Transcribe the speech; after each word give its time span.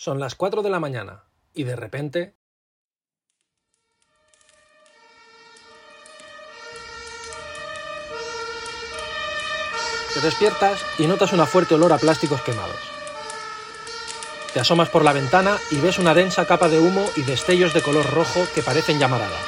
Son 0.00 0.20
las 0.20 0.36
4 0.36 0.62
de 0.62 0.70
la 0.70 0.78
mañana 0.78 1.24
y 1.52 1.64
de 1.64 1.74
repente... 1.74 2.36
Te 10.14 10.20
despiertas 10.20 10.84
y 11.00 11.08
notas 11.08 11.32
una 11.32 11.46
fuerte 11.46 11.74
olor 11.74 11.92
a 11.92 11.98
plásticos 11.98 12.40
quemados. 12.42 12.78
Te 14.54 14.60
asomas 14.60 14.88
por 14.88 15.02
la 15.02 15.12
ventana 15.12 15.58
y 15.72 15.80
ves 15.80 15.98
una 15.98 16.14
densa 16.14 16.46
capa 16.46 16.68
de 16.68 16.78
humo 16.78 17.04
y 17.16 17.22
destellos 17.22 17.74
de 17.74 17.82
color 17.82 18.08
rojo 18.08 18.46
que 18.54 18.62
parecen 18.62 19.00
llamaradas. 19.00 19.42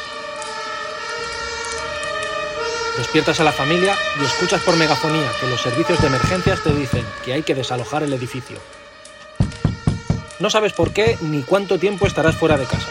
Despiertas 2.99 3.39
a 3.39 3.45
la 3.45 3.53
familia 3.53 3.95
y 4.21 4.25
escuchas 4.25 4.63
por 4.65 4.77
megafonía 4.77 5.31
que 5.41 5.47
los 5.47 5.63
servicios 5.63 6.01
de 6.01 6.09
emergencias 6.09 6.61
te 6.65 6.75
dicen 6.75 7.07
que 7.25 7.35
hay 7.35 7.45
que 7.45 7.55
desalojar 7.55 8.03
el 8.03 8.13
edificio. 8.13 8.59
No 10.41 10.49
sabes 10.49 10.73
por 10.73 10.95
qué 10.95 11.19
ni 11.21 11.43
cuánto 11.43 11.79
tiempo 11.79 12.07
estarás 12.07 12.35
fuera 12.35 12.57
de 12.57 12.65
casa. 12.65 12.89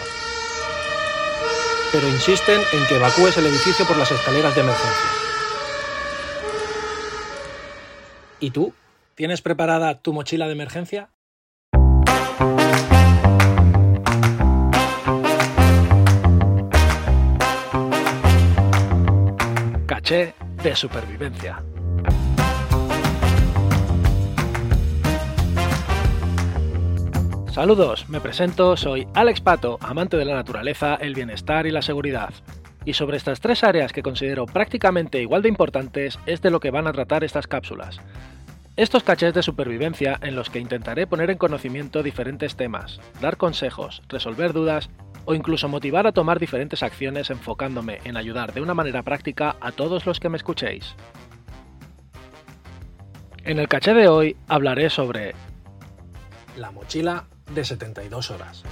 Pero 1.91 2.07
insisten 2.07 2.61
en 2.73 2.85
que 2.85 2.97
evacúes 2.97 3.35
el 3.37 3.47
edificio 3.47 3.87
por 3.87 3.97
las 3.97 4.11
escaleras 4.11 4.53
de 4.53 4.61
emergencia. 4.61 5.09
¿Y 8.39 8.51
tú? 8.51 8.75
¿Tienes 9.15 9.41
preparada 9.41 9.99
tu 9.99 10.13
mochila 10.13 10.45
de 10.45 10.53
emergencia? 10.53 11.09
Caché 19.87 20.35
de 20.61 20.75
supervivencia. 20.75 21.63
Saludos, 27.51 28.07
me 28.09 28.21
presento, 28.21 28.77
soy 28.77 29.07
Alex 29.15 29.41
Pato, 29.41 29.79
amante 29.81 30.17
de 30.17 30.25
la 30.25 30.35
naturaleza, 30.35 30.95
el 30.95 31.15
bienestar 31.15 31.65
y 31.65 31.71
la 31.71 31.81
seguridad. 31.81 32.31
Y 32.85 32.93
sobre 32.93 33.17
estas 33.17 33.39
tres 33.39 33.63
áreas 33.63 33.91
que 33.91 34.03
considero 34.03 34.45
prácticamente 34.45 35.19
igual 35.19 35.41
de 35.41 35.49
importantes 35.49 36.19
es 36.27 36.43
de 36.43 36.51
lo 36.51 36.59
que 36.59 36.69
van 36.69 36.85
a 36.85 36.93
tratar 36.93 37.23
estas 37.23 37.47
cápsulas. 37.47 37.99
Estos 38.75 39.01
cachés 39.01 39.33
de 39.33 39.41
supervivencia 39.41 40.19
en 40.21 40.35
los 40.35 40.51
que 40.51 40.59
intentaré 40.59 41.07
poner 41.07 41.31
en 41.31 41.39
conocimiento 41.39 42.03
diferentes 42.03 42.55
temas, 42.55 43.01
dar 43.19 43.35
consejos, 43.35 44.03
resolver 44.07 44.53
dudas 44.53 44.91
o 45.25 45.33
incluso 45.33 45.67
motivar 45.67 46.05
a 46.05 46.11
tomar 46.11 46.39
diferentes 46.39 46.83
acciones 46.83 47.31
enfocándome 47.31 47.99
en 48.03 48.15
ayudar 48.15 48.53
de 48.53 48.61
una 48.61 48.75
manera 48.75 49.01
práctica 49.01 49.55
a 49.59 49.71
todos 49.71 50.05
los 50.05 50.19
que 50.19 50.29
me 50.29 50.37
escuchéis. 50.37 50.95
En 53.43 53.57
el 53.57 53.67
caché 53.67 53.95
de 53.95 54.07
hoy 54.07 54.37
hablaré 54.47 54.91
sobre 54.91 55.33
la 56.55 56.71
mochila 56.71 57.25
de 57.53 57.65
72 57.65 58.31
horas. 58.31 58.63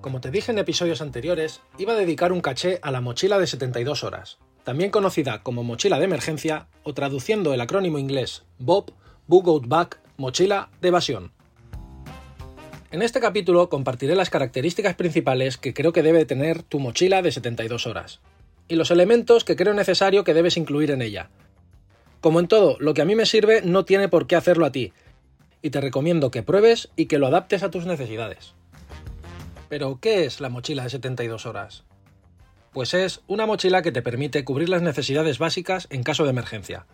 Como 0.00 0.20
te 0.20 0.30
dije 0.30 0.52
en 0.52 0.58
episodios 0.58 1.00
anteriores, 1.00 1.60
iba 1.78 1.94
a 1.94 1.96
dedicar 1.96 2.32
un 2.32 2.40
caché 2.40 2.78
a 2.82 2.90
la 2.90 3.00
mochila 3.00 3.38
de 3.38 3.46
72 3.46 4.04
horas, 4.04 4.38
también 4.62 4.90
conocida 4.90 5.42
como 5.42 5.64
mochila 5.64 5.98
de 5.98 6.04
emergencia 6.04 6.68
o 6.82 6.92
traduciendo 6.92 7.54
el 7.54 7.60
acrónimo 7.60 7.98
inglés 7.98 8.44
BOB, 8.58 8.92
Bug 9.26 9.48
Out 9.48 9.66
Back, 9.66 9.98
mochila 10.18 10.68
de 10.82 10.88
evasión. 10.88 11.32
En 12.90 13.02
este 13.02 13.18
capítulo 13.18 13.68
compartiré 13.70 14.14
las 14.14 14.30
características 14.30 14.94
principales 14.94 15.56
que 15.56 15.74
creo 15.74 15.92
que 15.92 16.02
debe 16.02 16.26
tener 16.26 16.62
tu 16.62 16.78
mochila 16.78 17.22
de 17.22 17.32
72 17.32 17.86
horas 17.86 18.20
y 18.68 18.76
los 18.76 18.90
elementos 18.90 19.44
que 19.44 19.56
creo 19.56 19.74
necesario 19.74 20.24
que 20.24 20.34
debes 20.34 20.56
incluir 20.56 20.90
en 20.90 21.02
ella. 21.02 21.30
Como 22.24 22.40
en 22.40 22.48
todo, 22.48 22.78
lo 22.80 22.94
que 22.94 23.02
a 23.02 23.04
mí 23.04 23.14
me 23.14 23.26
sirve 23.26 23.60
no 23.60 23.84
tiene 23.84 24.08
por 24.08 24.26
qué 24.26 24.34
hacerlo 24.34 24.64
a 24.64 24.72
ti, 24.72 24.94
y 25.60 25.68
te 25.68 25.82
recomiendo 25.82 26.30
que 26.30 26.42
pruebes 26.42 26.88
y 26.96 27.04
que 27.04 27.18
lo 27.18 27.26
adaptes 27.26 27.62
a 27.62 27.70
tus 27.70 27.84
necesidades. 27.84 28.54
Pero, 29.68 29.98
¿qué 30.00 30.24
es 30.24 30.40
la 30.40 30.48
mochila 30.48 30.84
de 30.84 30.88
72 30.88 31.44
horas? 31.44 31.84
Pues 32.72 32.94
es 32.94 33.20
una 33.26 33.44
mochila 33.44 33.82
que 33.82 33.92
te 33.92 34.00
permite 34.00 34.42
cubrir 34.42 34.70
las 34.70 34.80
necesidades 34.80 35.38
básicas 35.38 35.86
en 35.90 36.02
caso 36.02 36.24
de 36.24 36.30
emergencia. 36.30 36.86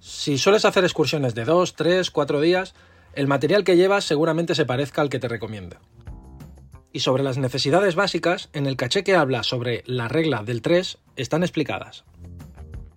Si 0.00 0.38
sueles 0.38 0.64
hacer 0.64 0.82
excursiones 0.82 1.36
de 1.36 1.44
2, 1.44 1.76
3, 1.76 2.10
4 2.10 2.40
días, 2.40 2.74
el 3.12 3.28
material 3.28 3.62
que 3.62 3.76
llevas 3.76 4.06
seguramente 4.06 4.56
se 4.56 4.66
parezca 4.66 5.02
al 5.02 5.08
que 5.08 5.20
te 5.20 5.28
recomiendo. 5.28 5.76
Y 6.92 6.98
sobre 6.98 7.22
las 7.22 7.38
necesidades 7.38 7.94
básicas, 7.94 8.48
en 8.52 8.66
el 8.66 8.74
caché 8.74 9.04
que 9.04 9.14
habla 9.14 9.44
sobre 9.44 9.84
la 9.86 10.08
regla 10.08 10.42
del 10.42 10.62
3 10.62 10.98
están 11.14 11.44
explicadas. 11.44 12.04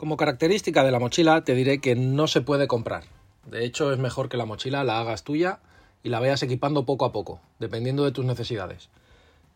Como 0.02 0.18
característica 0.18 0.84
de 0.84 0.90
la 0.90 0.98
mochila 0.98 1.44
te 1.44 1.54
diré 1.54 1.80
que 1.80 1.94
no 1.94 2.26
se 2.26 2.42
puede 2.42 2.68
comprar. 2.68 3.04
De 3.46 3.64
hecho, 3.64 3.94
es 3.94 4.00
mejor 4.00 4.30
que 4.30 4.38
la 4.38 4.48
mochila 4.48 4.84
la 4.84 5.00
hagas 5.00 5.24
tuya 5.24 5.60
y 6.02 6.10
la 6.10 6.20
vayas 6.20 6.42
equipando 6.42 6.88
poco 6.88 7.06
a 7.06 7.12
poco, 7.12 7.40
dependiendo 7.60 8.04
de 8.04 8.12
tus 8.12 8.26
necesidades. 8.26 8.90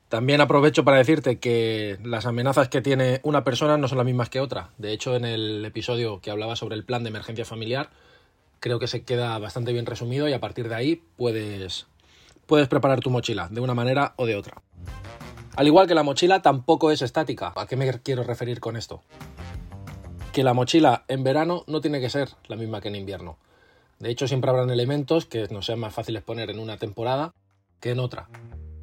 También 0.07 0.41
aprovecho 0.41 0.85
para 0.85 0.97
decirte 0.97 1.39
que 1.39 1.97
las 2.03 2.27
amenazas 2.27 2.69
que 2.69 2.83
tiene 2.83 3.21
una 3.23 3.43
persona 3.43 3.79
no 3.79 3.87
son 3.87 3.97
las 3.97 4.05
mismas 4.05 4.29
que 4.29 4.39
otra. 4.39 4.69
De 4.77 4.93
hecho, 4.93 5.15
en 5.15 5.25
el 5.25 5.65
episodio 5.65 6.21
que 6.21 6.29
hablaba 6.29 6.55
sobre 6.55 6.75
el 6.75 6.83
plan 6.83 7.01
de 7.01 7.09
emergencia 7.09 7.43
familiar, 7.43 7.89
creo 8.59 8.77
que 8.77 8.85
se 8.85 9.01
queda 9.01 9.39
bastante 9.39 9.73
bien 9.73 9.87
resumido 9.87 10.29
y 10.29 10.33
a 10.33 10.39
partir 10.39 10.69
de 10.69 10.75
ahí 10.75 11.01
puedes, 11.15 11.87
puedes 12.45 12.67
preparar 12.67 12.99
tu 12.99 13.09
mochila 13.09 13.47
de 13.49 13.61
una 13.61 13.73
manera 13.73 14.13
o 14.15 14.27
de 14.27 14.35
otra. 14.35 14.61
Al 15.55 15.65
igual 15.65 15.87
que 15.87 15.95
la 15.95 16.03
mochila 16.03 16.43
tampoco 16.43 16.91
es 16.91 17.01
estática. 17.01 17.51
¿A 17.55 17.65
qué 17.65 17.75
me 17.75 17.91
quiero 18.01 18.21
referir 18.21 18.59
con 18.59 18.77
esto? 18.77 19.01
Que 20.35 20.43
la 20.43 20.53
mochila 20.53 21.05
en 21.07 21.23
verano 21.23 21.63
no 21.65 21.79
tiene 21.79 22.01
que 22.01 22.09
ser 22.09 22.27
la 22.47 22.57
misma 22.57 22.81
que 22.81 22.89
en 22.89 22.95
invierno. 22.95 23.37
De 23.99 24.09
hecho, 24.09 24.27
siempre 24.27 24.49
habrán 24.49 24.69
elementos 24.69 25.25
que 25.25 25.47
nos 25.47 25.65
sean 25.65 25.79
más 25.79 25.93
fáciles 25.93 26.23
poner 26.23 26.49
en 26.49 26.59
una 26.59 26.75
temporada 26.75 27.33
que 27.79 27.91
en 27.91 27.99
otra. 27.99 28.27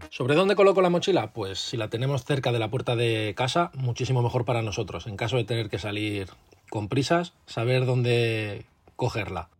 ¿Sobre 0.08 0.34
dónde 0.34 0.56
coloco 0.56 0.80
la 0.80 0.88
mochila? 0.88 1.34
Pues 1.34 1.58
si 1.58 1.76
la 1.76 1.88
tenemos 1.88 2.24
cerca 2.24 2.52
de 2.52 2.58
la 2.58 2.70
puerta 2.70 2.96
de 2.96 3.34
casa, 3.36 3.70
muchísimo 3.74 4.22
mejor 4.22 4.46
para 4.46 4.62
nosotros. 4.62 5.06
En 5.06 5.18
caso 5.18 5.36
de 5.36 5.44
tener 5.44 5.68
que 5.68 5.78
salir 5.78 6.28
con 6.70 6.88
prisas, 6.88 7.34
saber 7.44 7.84
dónde 7.84 8.64
cogerla. 8.96 9.50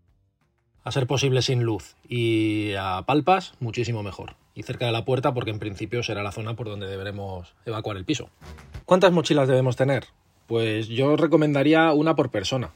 A 0.85 0.93
ser 0.93 1.07
posible 1.07 1.43
sin 1.43 1.63
luz 1.63 1.97
y 2.09 2.73
a 2.79 3.03
palpas, 3.05 3.53
muchísimo 3.61 4.03
mejor. 4.03 4.37
Y 4.55 4.63
cerca 4.63 4.87
de 4.87 4.93
la 4.93 5.05
puerta 5.05 5.35
porque 5.35 5.51
en 5.51 5.59
principio 5.59 6.03
será 6.03 6.23
la 6.23 6.33
zona 6.33 6.57
por 6.57 6.71
donde 6.71 6.87
deberemos 6.87 7.53
evacuar 7.67 7.99
el 7.99 8.07
piso. 8.07 8.31
¿Cuántas 8.87 9.13
mochilas 9.13 9.47
debemos 9.47 9.77
tener? 9.77 10.07
Pues 10.47 10.89
yo 10.89 11.17
recomendaría 11.17 11.93
una 11.93 12.17
por 12.17 12.31
persona. 12.31 12.71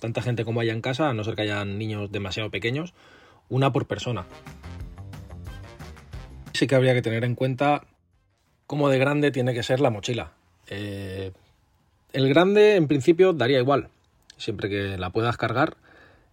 Tanta 0.00 0.22
gente 0.22 0.44
como 0.44 0.60
haya 0.60 0.72
en 0.72 0.80
casa, 0.80 1.08
a 1.08 1.14
no 1.14 1.24
ser 1.24 1.34
que 1.34 1.42
hayan 1.42 1.78
niños 1.78 2.12
demasiado 2.12 2.50
pequeños, 2.50 2.94
una 3.48 3.72
por 3.72 3.86
persona 3.86 4.26
sí 6.54 6.66
que 6.66 6.74
habría 6.74 6.94
que 6.94 7.02
tener 7.02 7.24
en 7.24 7.34
cuenta 7.34 7.82
cómo 8.66 8.88
de 8.88 8.98
grande 8.98 9.30
tiene 9.30 9.52
que 9.52 9.62
ser 9.62 9.80
la 9.80 9.90
mochila. 9.90 10.32
Eh, 10.68 11.32
el 12.12 12.28
grande, 12.28 12.76
en 12.76 12.86
principio, 12.86 13.32
daría 13.32 13.58
igual, 13.58 13.88
siempre 14.36 14.70
que 14.70 14.96
la 14.96 15.10
puedas 15.10 15.36
cargar, 15.36 15.76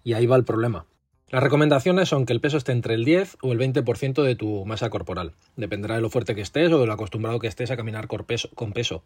y 0.04 0.14
ahí 0.14 0.28
va 0.28 0.38
el 0.38 0.46
problema. 0.46 0.86
Las 1.30 1.44
recomendaciones 1.44 2.10
son 2.10 2.26
que 2.26 2.34
el 2.34 2.42
peso 2.42 2.58
esté 2.58 2.72
entre 2.72 2.94
el 2.94 3.04
10 3.04 3.38
o 3.42 3.52
el 3.52 3.60
20% 3.60 4.22
de 4.22 4.36
tu 4.36 4.66
masa 4.66 4.90
corporal. 4.90 5.34
Dependerá 5.56 5.96
de 5.96 6.02
lo 6.02 6.10
fuerte 6.10 6.36
que 6.36 6.42
estés 6.42 6.72
o 6.72 6.80
de 6.80 6.86
lo 6.86 6.94
acostumbrado 6.94 7.40
que 7.40 7.48
estés 7.48 7.72
a 7.72 7.78
caminar 7.78 8.08
con 8.08 8.26
peso. 8.26 8.50
Con 8.54 8.74
peso. 8.74 9.04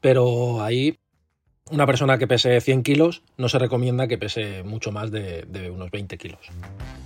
Pero 0.00 0.62
ahí, 0.62 0.98
una 1.70 1.86
persona 1.86 2.18
que 2.18 2.26
pese 2.26 2.60
100 2.60 2.82
kilos 2.82 3.22
no 3.36 3.48
se 3.48 3.58
recomienda 3.58 4.06
que 4.06 4.18
pese 4.18 4.62
mucho 4.62 4.92
más 4.92 5.10
de, 5.10 5.42
de 5.42 5.70
unos 5.70 5.90
20 5.90 6.18
kilos. 6.18 6.40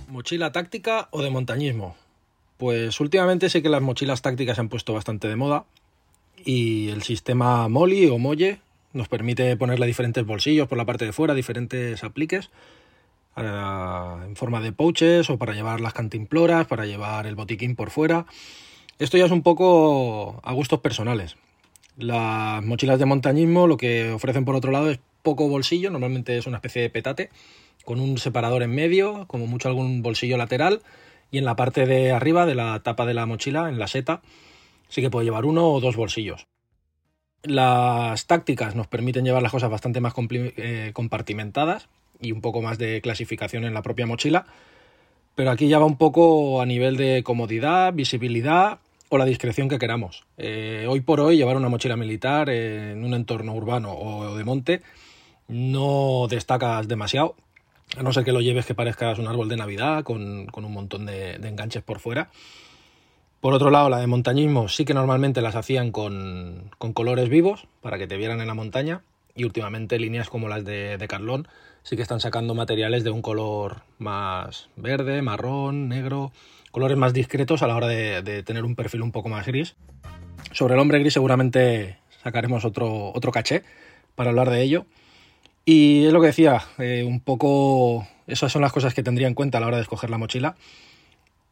¿Mochila 0.07 0.51
táctica 0.51 1.07
o 1.11 1.21
de 1.21 1.29
montañismo? 1.29 1.95
Pues 2.57 2.99
últimamente 2.99 3.49
sé 3.49 3.61
que 3.61 3.69
las 3.69 3.81
mochilas 3.81 4.21
tácticas 4.21 4.55
se 4.55 4.61
han 4.61 4.69
puesto 4.69 4.93
bastante 4.93 5.27
de 5.27 5.35
moda 5.35 5.65
y 6.43 6.89
el 6.89 7.03
sistema 7.03 7.67
Molly 7.69 8.07
o 8.07 8.17
Molle 8.17 8.59
nos 8.91 9.07
permite 9.07 9.55
ponerle 9.55 9.85
diferentes 9.85 10.25
bolsillos 10.25 10.67
por 10.67 10.77
la 10.77 10.85
parte 10.85 11.05
de 11.05 11.13
fuera, 11.13 11.33
diferentes 11.33 12.03
apliques 12.03 12.49
en 13.37 14.35
forma 14.35 14.59
de 14.59 14.71
pouches 14.71 15.29
o 15.29 15.37
para 15.37 15.53
llevar 15.53 15.79
las 15.79 15.93
cantimploras, 15.93 16.67
para 16.67 16.85
llevar 16.85 17.25
el 17.25 17.35
botiquín 17.35 17.75
por 17.75 17.89
fuera. 17.89 18.25
Esto 18.97 19.17
ya 19.17 19.25
es 19.25 19.31
un 19.31 19.43
poco 19.43 20.41
a 20.43 20.51
gustos 20.51 20.81
personales. 20.81 21.37
Las 21.99 22.63
mochilas 22.63 22.97
de 22.97 23.05
montañismo 23.05 23.67
lo 23.67 23.75
que 23.75 24.11
ofrecen 24.11 24.45
por 24.45 24.55
otro 24.55 24.71
lado 24.71 24.89
es 24.89 24.99
poco 25.21 25.49
bolsillo, 25.49 25.91
normalmente 25.91 26.37
es 26.37 26.47
una 26.47 26.57
especie 26.57 26.81
de 26.81 26.89
petate 26.89 27.29
con 27.83 27.99
un 27.99 28.17
separador 28.17 28.63
en 28.63 28.71
medio, 28.71 29.25
como 29.27 29.47
mucho 29.47 29.67
algún 29.67 30.01
bolsillo 30.01 30.37
lateral 30.37 30.81
y 31.29 31.39
en 31.39 31.45
la 31.45 31.57
parte 31.57 31.85
de 31.85 32.13
arriba 32.13 32.45
de 32.45 32.55
la 32.55 32.79
tapa 32.83 33.05
de 33.05 33.13
la 33.13 33.25
mochila, 33.25 33.67
en 33.67 33.79
la 33.79 33.87
seta, 33.87 34.21
sí 34.87 35.01
que 35.01 35.09
puede 35.09 35.25
llevar 35.25 35.43
uno 35.43 35.67
o 35.67 35.81
dos 35.81 35.97
bolsillos. 35.97 36.47
Las 37.43 38.27
tácticas 38.27 38.75
nos 38.75 38.87
permiten 38.87 39.25
llevar 39.25 39.43
las 39.43 39.51
cosas 39.51 39.69
bastante 39.69 39.99
más 39.99 40.13
eh, 40.29 40.91
compartimentadas 40.93 41.89
y 42.21 42.31
un 42.31 42.39
poco 42.39 42.61
más 42.61 42.77
de 42.77 43.01
clasificación 43.01 43.65
en 43.65 43.73
la 43.73 43.81
propia 43.81 44.05
mochila, 44.05 44.45
pero 45.35 45.51
aquí 45.51 45.67
ya 45.67 45.79
va 45.79 45.85
un 45.85 45.97
poco 45.97 46.61
a 46.61 46.65
nivel 46.65 46.95
de 46.95 47.23
comodidad, 47.23 47.91
visibilidad 47.93 48.79
o 49.09 49.17
la 49.17 49.25
discreción 49.25 49.67
que 49.67 49.79
queramos. 49.79 50.23
Eh, 50.37 50.85
hoy 50.87 51.01
por 51.01 51.19
hoy 51.19 51.37
llevar 51.37 51.57
una 51.57 51.69
mochila 51.69 51.97
militar 51.97 52.49
en 52.49 53.03
un 53.03 53.13
entorno 53.13 53.53
urbano 53.53 53.91
o 53.91 54.37
de 54.37 54.43
monte 54.43 54.81
no 55.47 56.27
destacas 56.29 56.87
demasiado 56.87 57.35
a 57.97 58.03
no 58.03 58.13
ser 58.13 58.23
que 58.23 58.31
lo 58.31 58.41
lleves 58.41 58.65
que 58.65 58.75
parezcas 58.75 59.17
un 59.19 59.27
árbol 59.27 59.49
de 59.49 59.57
Navidad 59.57 60.03
con, 60.03 60.47
un 60.53 60.73
montón 60.73 61.05
de, 61.05 61.35
enganches 61.35 61.81
por 61.81 61.99
fuera. 61.99 62.29
Por 63.41 63.53
otro 63.53 63.71
lado, 63.71 63.89
la 63.89 63.97
de 63.97 64.07
montañismo 64.07 64.67
sí 64.67 64.85
que 64.85 64.93
normalmente 64.93 65.41
las 65.41 65.55
hacían 65.55 65.91
con, 65.91 66.69
colores 66.93 67.29
vivos 67.29 67.67
para 67.81 67.97
que 67.97 68.05
te 68.05 68.17
vieran 68.17 68.41
en 68.41 68.47
la 68.47 68.53
montaña 68.53 69.01
y 69.35 69.45
últimamente 69.45 69.97
líneas 69.97 70.29
como 70.29 70.49
las 70.49 70.65
de, 70.65 70.97
de 70.97 71.07
Carlón 71.07 71.47
sí 71.83 71.95
que 71.95 72.01
están 72.01 72.19
sacando 72.19 72.53
materiales 72.53 73.03
de 73.03 73.09
un 73.09 73.21
color 73.21 73.81
más 73.97 74.69
verde, 74.75 75.21
marrón, 75.21 75.87
negro, 75.87 76.31
colores 76.71 76.97
más 76.97 77.13
discretos 77.13 77.63
a 77.63 77.67
la 77.67 77.75
hora 77.75 77.87
de, 77.87 78.43
tener 78.43 78.63
un 78.63 78.75
perfil 78.75 79.01
un 79.01 79.11
poco 79.11 79.29
más 79.29 79.45
gris. 79.45 79.75
Sobre 80.51 80.73
el 80.73 80.79
hombre 80.79 80.99
gris 80.99 81.13
seguramente 81.13 81.97
sacaremos 82.23 82.65
otro, 82.65 83.11
otro 83.13 83.31
caché 83.31 83.63
para 84.15 84.29
hablar 84.29 84.49
de 84.49 84.61
ello. 84.61 84.85
Y 85.65 86.05
es 86.05 86.13
lo 86.13 86.21
que 86.21 86.27
decía, 86.27 86.63
eh, 86.77 87.03
un 87.05 87.19
poco 87.19 88.07
esas 88.27 88.51
son 88.51 88.61
las 88.61 88.71
cosas 88.71 88.93
que 88.93 89.03
tendría 89.03 89.27
en 89.27 89.33
cuenta 89.33 89.57
a 89.57 89.61
la 89.61 89.67
hora 89.67 89.77
de 89.77 89.83
escoger 89.83 90.09
la 90.09 90.17
mochila. 90.17 90.55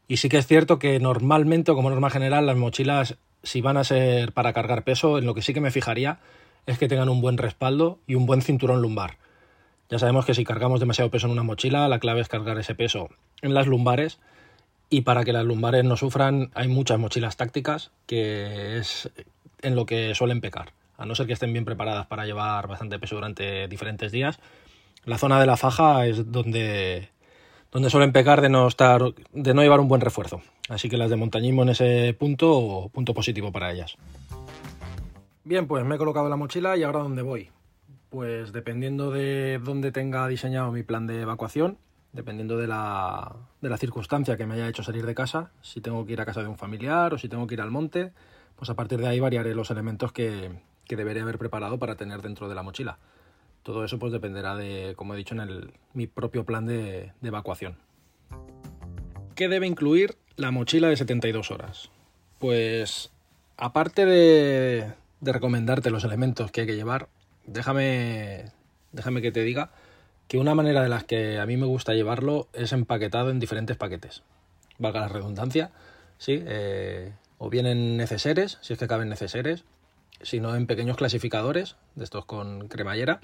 Y 0.08 0.18
sí 0.18 0.30
que 0.30 0.38
es 0.38 0.48
cierto 0.48 0.80
que 0.80 1.00
normalmente, 1.00 1.72
o 1.72 1.76
como 1.76 1.90
norma 1.90 2.10
general, 2.10 2.46
las 2.46 2.56
mochilas, 2.56 3.18
si 3.44 3.62
van 3.62 3.78
a 3.78 3.84
ser 3.84 4.32
para 4.32 4.54
cargar 4.54 4.84
peso, 4.84 5.18
en 5.18 5.26
lo 5.26 5.34
que 5.34 5.42
sí 5.42 5.54
que 5.54 5.62
me 5.62 5.72
fijaría 5.72 6.20
es 6.66 6.78
que 6.78 6.88
tengan 6.88 7.10
un 7.10 7.22
buen 7.22 7.38
respaldo 7.38 8.00
y 8.08 8.16
un 8.16 8.26
buen 8.26 8.42
cinturón 8.42 8.82
lumbar. 8.82 9.18
Ya 9.90 10.00
sabemos 10.00 10.26
que 10.26 10.34
si 10.34 10.44
cargamos 10.44 10.80
demasiado 10.80 11.10
peso 11.10 11.28
en 11.28 11.32
una 11.32 11.44
mochila, 11.44 11.88
la 11.88 12.00
clave 12.00 12.22
es 12.22 12.28
cargar 12.28 12.58
ese 12.58 12.76
peso 12.76 13.10
en 13.42 13.54
las 13.54 13.68
lumbares. 13.68 14.20
Y 14.90 15.02
para 15.02 15.26
que 15.26 15.34
las 15.34 15.46
lumbares 15.46 15.84
no 15.84 15.98
sufran, 15.98 16.52
hay 16.54 16.68
muchas 16.68 17.00
mochilas 17.00 17.38
tácticas 17.38 17.92
que 18.06 18.78
es 18.78 19.10
en 19.62 19.76
lo 19.76 19.86
que 19.86 20.16
suelen 20.16 20.42
pecar 20.42 20.72
a 20.98 21.06
no 21.06 21.16
ser 21.16 21.28
que 21.28 21.34
estén 21.34 21.54
bien 21.54 21.66
preparadas 21.66 22.08
para 22.08 22.26
llevar 22.26 22.68
bastante 22.68 23.00
peso 23.00 23.16
durante 23.16 23.68
diferentes 23.68 24.12
días. 24.12 24.40
La 25.06 25.18
zona 25.18 25.40
de 25.40 25.46
la 25.46 25.56
faja 25.56 26.06
es 26.08 26.32
donde, 26.32 27.10
donde 27.72 27.90
suelen 27.90 28.12
pecar 28.12 28.42
de 28.42 28.50
no, 28.50 28.68
estar, 28.68 29.02
de 29.32 29.54
no 29.54 29.62
llevar 29.62 29.80
un 29.80 29.88
buen 29.88 30.02
refuerzo. 30.02 30.42
Así 30.70 30.90
que 30.90 30.98
las 30.98 31.10
de 31.10 31.16
montañismo 31.16 31.62
en 31.64 31.70
ese 31.70 32.14
punto, 32.14 32.90
punto 32.94 33.14
positivo 33.14 33.52
para 33.52 33.72
ellas. 33.72 33.96
Bien, 35.44 35.68
pues 35.68 35.86
me 35.86 35.96
he 35.96 35.98
colocado 35.98 36.28
la 36.28 36.36
mochila 36.36 36.76
y 36.76 36.84
ahora 36.84 37.00
¿dónde 37.00 37.22
voy? 37.22 37.52
Pues 38.10 38.52
dependiendo 38.52 39.12
de 39.12 39.60
dónde 39.64 39.92
tenga 39.92 40.28
diseñado 40.28 40.72
mi 40.72 40.84
plan 40.84 41.08
de 41.08 41.22
evacuación, 41.22 41.78
dependiendo 42.14 42.58
de 42.58 42.68
la, 42.68 43.36
de 43.62 43.70
la 43.70 43.78
circunstancia 43.78 44.38
que 44.38 44.46
me 44.46 44.56
haya 44.56 44.68
hecho 44.68 44.84
salir 44.84 45.06
de 45.06 45.16
casa, 45.16 45.52
si 45.62 45.82
tengo 45.82 46.06
que 46.06 46.14
ir 46.14 46.22
a 46.22 46.26
casa 46.26 46.42
de 46.42 46.48
un 46.48 46.58
familiar 46.58 47.14
o 47.14 47.18
si 47.18 47.30
tengo 47.30 47.48
que 47.48 47.56
ir 47.56 47.62
al 47.62 47.72
monte, 47.72 48.12
pues 48.56 48.70
a 48.70 48.76
partir 48.76 49.00
de 49.00 49.08
ahí 49.08 49.20
variaré 49.20 49.54
los 49.54 49.70
elementos 49.72 50.12
que, 50.12 50.52
que 50.86 50.96
debería 50.96 51.24
haber 51.24 51.38
preparado 51.38 51.78
para 51.78 51.96
tener 51.96 52.22
dentro 52.22 52.50
de 52.50 52.56
la 52.56 52.64
mochila. 52.64 52.98
Todo 53.64 53.84
eso 53.84 54.00
pues 54.00 54.14
dependerá 54.14 54.56
de, 54.56 54.94
como 54.96 55.14
he 55.14 55.18
dicho, 55.18 55.36
en 55.36 55.42
el, 55.42 55.74
mi 55.94 56.08
propio 56.08 56.46
plan 56.46 56.66
de, 56.66 57.12
evacuación. 57.22 57.78
¿Qué 59.36 59.50
debe 59.50 59.68
incluir 59.68 60.16
la 60.36 60.52
mochila 60.52 60.88
de 60.88 60.96
72 60.96 61.52
horas? 61.52 61.90
Pues 62.40 63.12
aparte 63.58 64.06
de, 64.06 64.94
de 65.20 65.34
recomendarte 65.34 65.92
los 65.92 66.04
elementos 66.04 66.52
que 66.52 66.62
hay 66.62 66.68
que 66.68 66.76
llevar, 66.76 67.10
déjame, 67.46 68.46
déjame 68.94 69.22
que 69.22 69.32
te 69.32 69.44
diga 69.44 69.72
que 70.28 70.38
una 70.38 70.56
manera 70.56 70.82
de 70.82 70.90
las 70.90 71.04
que 71.04 71.40
a 71.40 71.46
mí 71.46 71.58
me 71.58 71.66
gusta 71.66 71.94
llevarlo 71.94 72.48
es 72.54 72.74
empaquetado 72.74 73.30
en 73.30 73.40
diferentes 73.40 73.78
paquetes. 73.78 74.24
Valga 74.78 75.02
la 75.02 75.08
redundancia, 75.08 75.72
sí, 76.18 76.44
eh, 76.46 77.14
o 77.38 77.50
bien 77.50 77.66
en 77.66 77.98
neceseres, 77.98 78.58
si 78.62 78.74
es 78.74 78.80
que 78.80 78.88
caben 78.88 79.10
neceseres, 79.10 79.64
sino 80.22 80.56
en 80.56 80.68
pequeños 80.68 80.98
clasificadores, 80.98 81.76
de 81.96 82.04
estos 82.04 82.26
con 82.26 82.68
cremallera. 82.68 83.20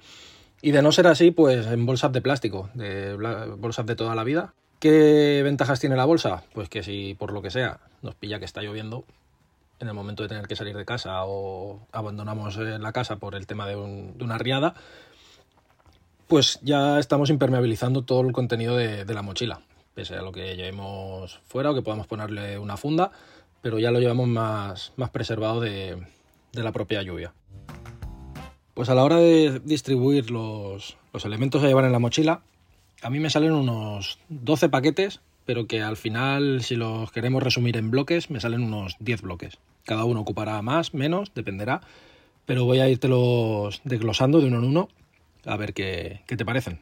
Y 0.61 0.71
de 0.71 0.81
no 0.81 0.91
ser 0.91 1.07
así, 1.07 1.31
pues 1.31 1.65
en 1.67 1.85
bolsas 1.85 2.13
de 2.13 2.21
plástico, 2.21 2.69
de 2.73 3.15
bolsas 3.57 3.85
de 3.85 3.95
toda 3.95 4.15
la 4.15 4.23
vida. 4.23 4.53
¿Qué 4.79 5.41
ventajas 5.43 5.79
tiene 5.79 5.95
la 5.95 6.05
bolsa? 6.05 6.43
Pues 6.53 6.69
que 6.69 6.83
si 6.83 7.15
por 7.15 7.33
lo 7.33 7.41
que 7.41 7.51
sea 7.51 7.79
nos 8.01 8.15
pilla 8.15 8.39
que 8.39 8.45
está 8.45 8.61
lloviendo, 8.61 9.05
en 9.79 9.87
el 9.87 9.93
momento 9.93 10.23
de 10.23 10.29
tener 10.29 10.47
que 10.47 10.55
salir 10.55 10.75
de 10.75 10.85
casa 10.85 11.25
o 11.25 11.79
abandonamos 11.91 12.57
la 12.57 12.93
casa 12.93 13.17
por 13.17 13.35
el 13.35 13.47
tema 13.47 13.67
de, 13.67 13.75
una 13.75 14.37
riada, 14.37 14.73
pues 16.33 16.59
ya 16.63 16.97
estamos 16.97 17.29
impermeabilizando 17.29 18.01
todo 18.01 18.21
el 18.21 18.31
contenido 18.31 18.75
de, 18.75 19.05
la 19.05 19.21
mochila, 19.21 19.61
pese 19.93 20.15
a 20.15 20.23
lo 20.23 20.31
que 20.31 20.55
llevemos 20.55 21.39
fuera 21.45 21.69
o 21.69 21.75
que 21.75 21.83
podamos 21.83 22.07
ponerle 22.07 22.57
una 22.57 22.75
funda, 22.75 23.11
pero 23.61 23.77
ya 23.77 23.91
lo 23.91 23.99
llevamos 23.99 24.27
más, 24.27 24.93
más 24.95 25.11
preservado 25.11 25.61
de, 25.61 25.95
la 26.53 26.71
propia 26.71 27.03
lluvia. 27.03 27.35
Pues 28.73 28.89
a 28.89 28.95
la 28.95 29.03
hora 29.03 29.17
de 29.17 29.61
distribuir 29.63 30.31
los, 30.31 30.97
elementos 31.23 31.61
a 31.61 31.67
llevar 31.67 31.85
en 31.85 31.91
la 31.91 31.99
mochila, 31.99 32.41
a 33.03 33.11
mí 33.11 33.19
me 33.19 33.29
salen 33.29 33.51
unos 33.51 34.17
12 34.29 34.69
paquetes, 34.69 35.19
pero 35.45 35.67
que 35.67 35.83
al 35.83 35.97
final, 35.97 36.63
si 36.63 36.75
los 36.75 37.11
queremos 37.11 37.43
resumir 37.43 37.77
en 37.77 37.91
bloques, 37.91 38.31
me 38.31 38.39
salen 38.39 38.63
unos 38.63 38.95
10 39.01 39.21
bloques. 39.21 39.59
Cada 39.85 40.03
uno 40.03 40.21
ocupará 40.21 40.59
más, 40.63 40.95
menos, 40.95 41.31
dependerá, 41.35 41.81
pero 42.47 42.65
voy 42.65 42.79
a 42.79 42.89
irte 42.89 43.07
los 43.07 43.81
desglosando 43.83 44.41
de 44.41 44.47
uno 44.47 44.57
en 44.57 44.63
uno 44.63 44.89
a 45.45 45.57
ver 45.57 45.73
qué, 45.73 46.21
te 46.25 46.45
parecen. 46.45 46.81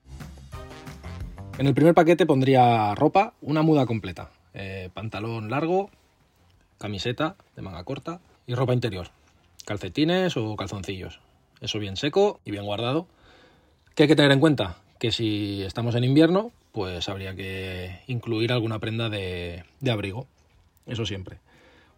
En 1.57 1.67
el 1.67 1.73
primer 1.73 1.93
paquete 1.93 2.25
pondría 2.25 2.95
ropa, 2.95 3.33
una 3.41 3.61
muda 3.61 3.85
completa, 3.85 4.31
eh, 4.53 4.89
pantalón 4.93 5.49
largo, 5.49 5.89
camiseta 6.77 7.35
de 7.55 7.61
manga 7.61 7.83
corta 7.83 8.19
y 8.47 8.55
ropa 8.55 8.73
interior, 8.73 9.09
calcetines 9.65 10.37
o 10.37 10.55
calzoncillos. 10.55 11.19
Eso 11.59 11.77
bien 11.77 11.95
seco 11.95 12.39
y 12.43 12.51
bien 12.51 12.65
guardado. 12.65 13.07
¿Qué 13.95 14.03
hay 14.03 14.09
que 14.09 14.15
tener 14.15 14.31
en 14.31 14.39
cuenta? 14.39 14.77
Que 14.99 15.11
si 15.11 15.61
estamos 15.63 15.93
en 15.95 16.03
invierno, 16.03 16.51
pues 16.71 17.09
habría 17.09 17.35
que 17.35 17.99
incluir 18.07 18.51
alguna 18.51 18.79
prenda 18.79 19.09
de, 19.09 19.63
abrigo. 19.89 20.27
Eso 20.87 21.05
siempre. 21.05 21.37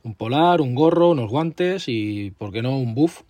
Un 0.04 0.16
polar, 0.16 0.60
un 0.60 0.76
gorro, 0.76 1.12
unos 1.12 1.30
guantes 1.30 1.86
y, 1.88 2.32
¿por 2.32 2.52
qué 2.52 2.62
no, 2.62 2.78
un 2.78 2.94
buff? 2.94 3.22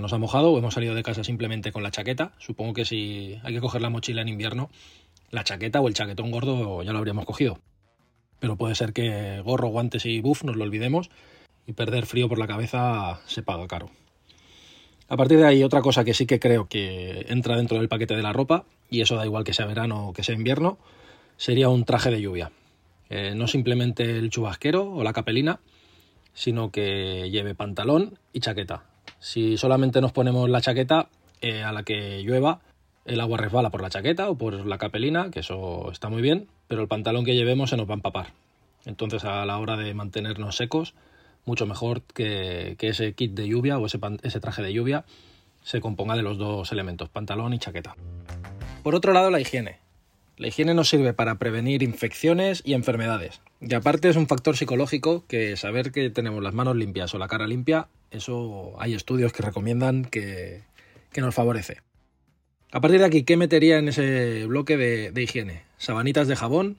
Nos 0.00 0.12
ha 0.12 0.18
mojado 0.18 0.52
o 0.52 0.58
hemos 0.58 0.74
salido 0.74 0.94
de 0.94 1.02
casa 1.02 1.24
simplemente 1.24 1.72
con 1.72 1.82
la 1.82 1.90
chaqueta. 1.90 2.32
Supongo 2.38 2.74
que 2.74 2.84
si 2.84 3.38
hay 3.42 3.54
que 3.54 3.60
coger 3.60 3.82
la 3.82 3.90
mochila 3.90 4.22
en 4.22 4.28
invierno, 4.28 4.70
la 5.30 5.44
chaqueta 5.44 5.80
o 5.80 5.88
el 5.88 5.94
chaquetón 5.94 6.30
gordo 6.30 6.82
ya 6.82 6.92
lo 6.92 6.98
habríamos 6.98 7.24
cogido. 7.26 7.58
Pero 8.38 8.56
puede 8.56 8.74
ser 8.74 8.92
que 8.92 9.40
gorro, 9.44 9.68
guantes 9.68 10.06
y 10.06 10.20
buff 10.20 10.44
nos 10.44 10.56
lo 10.56 10.64
olvidemos 10.64 11.10
y 11.66 11.72
perder 11.72 12.06
frío 12.06 12.28
por 12.28 12.38
la 12.38 12.46
cabeza 12.46 13.20
se 13.26 13.42
paga 13.42 13.68
caro. 13.68 13.90
A 15.08 15.16
partir 15.16 15.38
de 15.38 15.46
ahí, 15.46 15.62
otra 15.64 15.82
cosa 15.82 16.04
que 16.04 16.14
sí 16.14 16.24
que 16.24 16.38
creo 16.38 16.68
que 16.68 17.26
entra 17.28 17.56
dentro 17.56 17.78
del 17.78 17.88
paquete 17.88 18.14
de 18.14 18.22
la 18.22 18.32
ropa, 18.32 18.64
y 18.88 19.00
eso 19.00 19.16
da 19.16 19.26
igual 19.26 19.44
que 19.44 19.52
sea 19.52 19.66
verano 19.66 20.08
o 20.08 20.12
que 20.12 20.22
sea 20.22 20.36
invierno, 20.36 20.78
sería 21.36 21.68
un 21.68 21.84
traje 21.84 22.10
de 22.10 22.22
lluvia. 22.22 22.52
Eh, 23.08 23.34
no 23.34 23.48
simplemente 23.48 24.04
el 24.04 24.30
chubasquero 24.30 24.88
o 24.88 25.02
la 25.02 25.12
capelina, 25.12 25.58
sino 26.32 26.70
que 26.70 27.28
lleve 27.28 27.56
pantalón 27.56 28.18
y 28.32 28.38
chaqueta. 28.38 28.84
Si 29.18 29.56
solamente 29.56 30.00
nos 30.00 30.12
ponemos 30.12 30.48
la 30.48 30.60
chaqueta, 30.60 31.08
eh, 31.40 31.62
a 31.62 31.72
la 31.72 31.82
que 31.82 32.22
llueva, 32.22 32.60
el 33.04 33.20
agua 33.20 33.38
resbala 33.38 33.70
por 33.70 33.82
la 33.82 33.90
chaqueta 33.90 34.28
o 34.28 34.36
por 34.36 34.66
la 34.66 34.78
capelina, 34.78 35.30
que 35.30 35.40
eso 35.40 35.90
está 35.90 36.08
muy 36.08 36.22
bien, 36.22 36.48
pero 36.68 36.82
el 36.82 36.88
pantalón 36.88 37.24
que 37.24 37.34
llevemos 37.34 37.70
se 37.70 37.76
nos 37.76 37.88
va 37.88 37.94
a 37.94 37.96
empapar. 37.96 38.32
Entonces, 38.84 39.24
a 39.24 39.44
la 39.44 39.58
hora 39.58 39.76
de 39.76 39.92
mantenernos 39.94 40.56
secos, 40.56 40.94
mucho 41.44 41.66
mejor 41.66 42.02
que, 42.02 42.76
ese 42.80 43.12
kit 43.14 43.32
de 43.32 43.48
lluvia 43.48 43.78
o 43.78 43.86
ese, 43.86 43.98
ese 44.22 44.40
traje 44.40 44.62
de 44.62 44.72
lluvia 44.72 45.04
se 45.62 45.80
componga 45.80 46.16
de 46.16 46.22
los 46.22 46.38
dos 46.38 46.72
elementos, 46.72 47.08
pantalón 47.08 47.52
y 47.52 47.58
chaqueta. 47.58 47.96
Por 48.82 48.94
otro 48.94 49.12
lado, 49.12 49.30
la 49.30 49.40
higiene. 49.40 49.78
La 50.40 50.48
higiene 50.48 50.72
nos 50.72 50.88
sirve 50.88 51.12
para 51.12 51.34
prevenir 51.34 51.82
infecciones 51.82 52.62
y 52.64 52.72
enfermedades. 52.72 53.42
Y 53.60 53.74
aparte 53.74 54.08
es 54.08 54.16
un 54.16 54.26
factor 54.26 54.56
psicológico 54.56 55.22
que 55.28 55.54
saber 55.58 55.92
que 55.92 56.08
tenemos 56.08 56.42
las 56.42 56.54
manos 56.54 56.76
limpias 56.76 57.14
o 57.14 57.18
la 57.18 57.28
cara 57.28 57.46
limpia, 57.46 57.88
eso 58.10 58.74
hay 58.78 58.94
estudios 58.94 59.34
que 59.34 59.42
recomiendan 59.42 60.06
que, 60.06 60.62
nos 61.14 61.34
favorece. 61.34 61.82
A 62.72 62.80
partir 62.80 63.00
de 63.00 63.04
aquí, 63.04 63.22
¿qué 63.24 63.36
metería 63.36 63.76
en 63.76 63.88
ese 63.88 64.46
bloque 64.46 64.78
de, 64.78 65.10
de 65.12 65.22
higiene? 65.22 65.64
Sabanitas 65.76 66.26
de 66.26 66.36
jabón, 66.36 66.78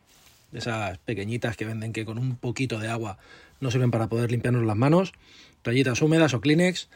esas 0.54 0.98
pequeñitas 0.98 1.56
que 1.56 1.66
venden 1.66 1.94
que 1.94 2.04
con 2.04 2.18
un 2.18 2.38
poquito 2.38 2.80
de 2.80 2.88
agua 2.88 3.20
no 3.60 3.70
sirven 3.70 3.92
para 3.92 4.08
poder 4.08 4.32
limpiarnos 4.32 4.66
las 4.66 4.76
manos, 4.76 5.14
toallitas 5.62 6.02
húmedas 6.02 6.34
o 6.34 6.42
Kleenex, 6.42 6.90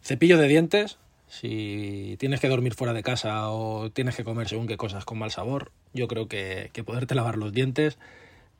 cepillo 0.00 0.38
de 0.38 0.46
dientes, 0.46 0.96
si 1.28 2.16
tienes 2.18 2.40
que 2.40 2.48
dormir 2.48 2.74
fuera 2.74 2.92
de 2.92 3.02
casa 3.02 3.50
o 3.50 3.90
tienes 3.90 4.16
que 4.16 4.24
comer 4.24 4.48
según 4.48 4.66
qué 4.66 4.76
cosas 4.76 5.04
con 5.04 5.18
mal 5.18 5.30
sabor, 5.30 5.72
yo 5.92 6.08
creo 6.08 6.28
que, 6.28 6.70
poderte 6.84 7.14
lavar 7.14 7.36
los 7.36 7.52
dientes 7.52 7.98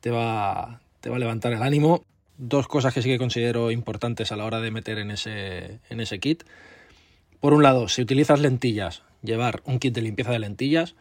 te 0.01 0.11
va, 0.11 0.81
te 1.01 1.09
va 1.09 1.15
a 1.15 1.19
levantar 1.19 1.53
el 1.53 1.63
ánimo. 1.63 2.03
Dos 2.37 2.67
cosas 2.67 2.93
que 2.93 3.01
sí 3.01 3.09
que 3.09 3.17
considero 3.17 3.71
importantes 3.71 4.31
a 4.31 4.35
la 4.35 4.45
hora 4.45 4.59
de 4.59 4.71
meter 4.71 4.97
en 4.97 5.11
ese, 5.11 5.79
en 5.89 5.99
ese 5.99 6.19
kit. 6.19 6.43
Por 7.39 7.53
un 7.53 7.63
lado, 7.63 7.87
si 7.87 8.01
utilizas 8.01 8.39
lentillas, 8.39 9.03
llevar 9.23 9.61
un 9.65 9.79
kit 9.79 9.93
de 9.93 10.01
limpieza 10.01 10.31
de 10.31 10.39
lentillas. 10.39 10.95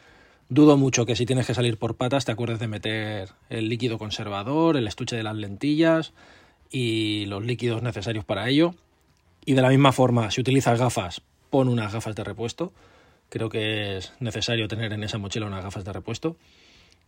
Dudo 0.48 0.76
mucho 0.76 1.06
que 1.06 1.16
si 1.16 1.26
tienes 1.26 1.46
que 1.46 1.54
salir 1.54 1.78
por 1.78 1.96
patas 1.96 2.24
te 2.24 2.32
acuerdes 2.32 2.58
de 2.58 2.68
meter 2.68 3.30
el 3.48 3.68
líquido 3.68 3.98
conservador, 3.98 4.76
el 4.76 4.86
estuche 4.86 5.16
de 5.16 5.22
las 5.22 5.36
lentillas, 5.36 6.12
y 6.70 7.26
los 7.26 7.44
líquidos 7.44 7.82
necesarios 7.82 8.24
para 8.24 8.48
ello. 8.48 8.74
Y 9.44 9.54
de 9.54 9.62
la 9.62 9.68
misma 9.68 9.92
forma, 9.92 10.30
si 10.30 10.40
utilizas 10.40 10.78
gafas, 10.78 11.22
pon 11.54 11.68
unas 11.68 11.92
gafas 11.92 12.16
de 12.16 12.24
repuesto, 12.24 12.72
creo 13.28 13.48
que 13.48 13.96
es 13.98 14.12
necesario 14.18 14.66
tener 14.66 14.92
en 14.92 15.04
esa 15.04 15.18
mochila 15.18 15.46
unas 15.46 15.62
gafas 15.62 15.84
de 15.84 15.92
repuesto. 15.92 16.36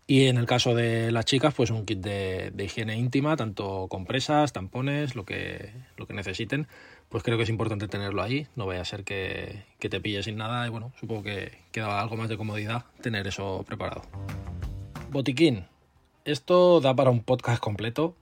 Y 0.07 0.27
en 0.27 0.37
el 0.37 0.47
caso 0.47 0.73
de 0.73 1.11
las 1.11 1.25
chicas, 1.25 1.53
pues 1.53 1.71
un 1.71 1.85
kit 1.85 1.99
de, 1.99 2.53
higiene 2.57 2.97
íntima, 2.97 3.35
tanto 3.35 3.89
compresas, 3.89 4.53
tampones, 4.53 5.17
lo 5.17 5.25
que, 5.25 5.73
lo 5.97 6.07
que 6.07 6.15
necesiten, 6.15 6.69
pues 7.09 7.25
creo 7.25 7.37
que 7.37 7.43
es 7.43 7.49
importante 7.49 7.89
tenerlo 7.89 8.23
ahí. 8.23 8.47
No 8.55 8.67
vaya 8.67 8.83
a 8.83 8.85
ser 8.85 9.03
que, 9.03 9.65
que 9.81 9.89
te 9.89 10.01
pille 10.01 10.23
sin 10.23 10.37
nada 10.37 10.65
y 10.65 10.71
bueno, 10.71 10.93
supongo 11.01 11.25
que 11.25 11.51
queda 11.73 12.01
algo 12.01 12.17
más 12.17 12.29
de 12.29 12.37
comodidad 12.37 12.85
tener 13.01 13.27
eso 13.27 13.65
preparado. 13.67 14.03
Botiquín. 15.11 15.67
Esto 16.25 16.81
da 16.81 16.95
para 16.95 17.11
un 17.11 17.25
podcast 17.25 17.61
completo, 17.61 18.15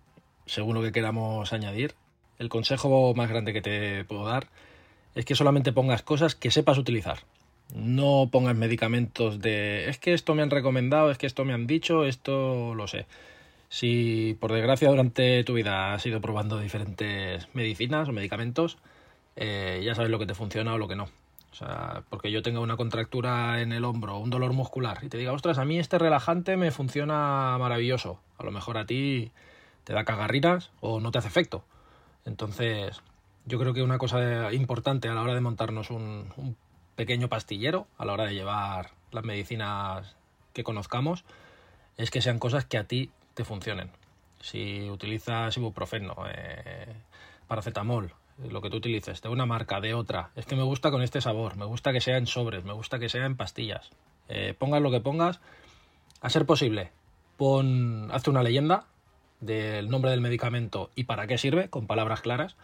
según 0.47 0.75
lo 0.75 0.81
que 0.81 0.93
queramos 0.93 1.53
añadir. 1.53 1.95
El 2.39 2.49
consejo 2.49 3.13
más 3.15 3.29
grande 3.29 3.53
que 3.53 3.61
te 3.61 4.07
puedo 4.07 4.25
dar 4.25 4.49
es 5.15 5.25
que 5.25 5.35
solamente 5.35 5.73
pongas 5.73 6.03
cosas 6.03 6.35
que 6.35 6.51
sepas 6.51 6.79
utilizar. 6.79 7.19
No 7.75 8.29
pongas 8.31 8.57
medicamentos 8.57 9.41
de 9.41 9.89
es 9.89 9.99
que 9.99 10.13
esto 10.15 10.35
me 10.35 10.43
han 10.43 10.51
recomendado, 10.51 11.11
es 11.11 11.19
que 11.19 11.27
esto 11.27 11.45
me 11.45 11.55
han 11.55 11.67
dicho, 11.67 12.05
esto 12.05 12.75
lo 12.75 12.87
sé. 12.87 13.07
Si 13.69 14.37
por 14.39 14.53
desgracia 14.53 14.89
durante 14.91 15.43
tu 15.45 15.55
vida 15.55 15.95
has 15.95 16.07
ido 16.07 16.21
probando 16.21 16.61
diferentes 16.61 17.49
medicinas 17.55 18.09
o 18.09 18.13
medicamentos, 18.13 18.79
eh, 19.37 19.83
ya 19.85 19.95
sabes 19.95 20.11
lo 20.11 20.19
que 20.19 20.27
te 20.27 20.35
funciona 20.35 20.75
o 20.75 20.79
lo 20.79 20.89
que 20.89 20.97
no. 20.97 21.09
O 21.51 21.57
sea, 21.57 22.03
porque 22.11 22.33
yo 22.33 22.43
tenga 22.43 22.61
una 22.61 22.77
contractura 22.77 23.61
en 23.63 23.73
el 23.73 23.85
hombro, 23.85 24.19
un 24.19 24.31
dolor 24.31 24.53
muscular, 24.53 24.99
y 25.03 25.09
te 25.09 25.19
diga, 25.19 25.33
ostras, 25.33 25.59
a 25.59 25.65
mí 25.65 25.79
este 25.79 25.99
relajante 25.99 26.57
me 26.57 26.73
funciona 26.73 27.57
maravilloso. 27.59 28.21
A 28.39 28.45
lo 28.45 28.51
mejor 28.51 28.77
a 28.77 28.87
ti 28.87 29.31
te 29.85 29.93
da 29.93 30.05
cagarrinas 30.05 30.71
o 30.81 31.01
no 31.01 31.13
te 31.13 31.19
hace 31.19 31.29
efecto. 31.29 31.65
Entonces, 32.25 33.03
yo 33.47 33.59
creo 33.59 33.75
que 33.75 33.83
una 33.83 33.99
cosa 33.99 34.53
importante 34.53 35.09
a 35.09 35.15
la 35.15 35.23
hora 35.23 35.35
de 35.35 35.41
montarnos 35.41 35.91
un, 35.91 36.57
pequeño 36.97 37.29
pastillero 37.29 37.89
a 37.99 38.05
la 38.05 38.13
hora 38.13 38.27
de 38.27 38.35
llevar 38.35 38.93
las 39.11 39.25
medicinas 39.25 40.17
que 40.53 40.63
conozcamos 40.63 41.25
es 41.97 42.11
que 42.11 42.23
sean 42.23 42.39
cosas 42.39 42.65
que 42.65 42.79
a 42.79 42.85
ti 42.85 43.11
te 43.35 43.45
funcionen. 43.45 43.91
Si 44.41 44.89
utilizas 44.91 45.57
ibuprofeno, 45.57 46.15
eh, 46.29 46.95
paracetamol, 47.47 48.13
lo 48.49 48.61
que 48.61 48.71
tú 48.71 48.77
utilices, 48.77 49.23
de 49.23 49.29
una 49.29 49.47
marca, 49.47 49.81
de 49.81 49.95
otra, 49.95 50.31
es 50.37 50.47
que 50.47 50.57
me 50.57 50.63
gusta 50.63 50.91
con 50.91 51.03
este 51.03 51.21
sabor, 51.21 51.57
me 51.57 51.65
gusta 51.65 51.93
que 51.93 52.01
sea 52.01 52.17
en 52.17 52.27
sobres, 52.27 52.65
me 52.65 52.73
gusta 52.73 52.99
que 52.99 53.09
sea 53.09 53.27
en 53.27 53.37
pastillas. 53.37 53.91
Eh, 54.29 54.55
pongas 54.59 54.83
lo 54.83 54.91
que 54.91 55.01
pongas, 55.01 55.41
a 56.21 56.31
ser 56.31 56.47
posible, 56.47 56.91
pon, 57.37 58.11
hazte 58.13 58.31
una 58.31 58.43
leyenda 58.43 58.87
del 59.41 59.89
nombre 59.89 60.11
del 60.11 60.21
medicamento 60.21 60.91
y 60.95 61.05
para 61.05 61.27
qué 61.27 61.39
sirve, 61.39 61.69
con 61.71 61.87
palabras 61.87 62.23
claras, 62.23 62.57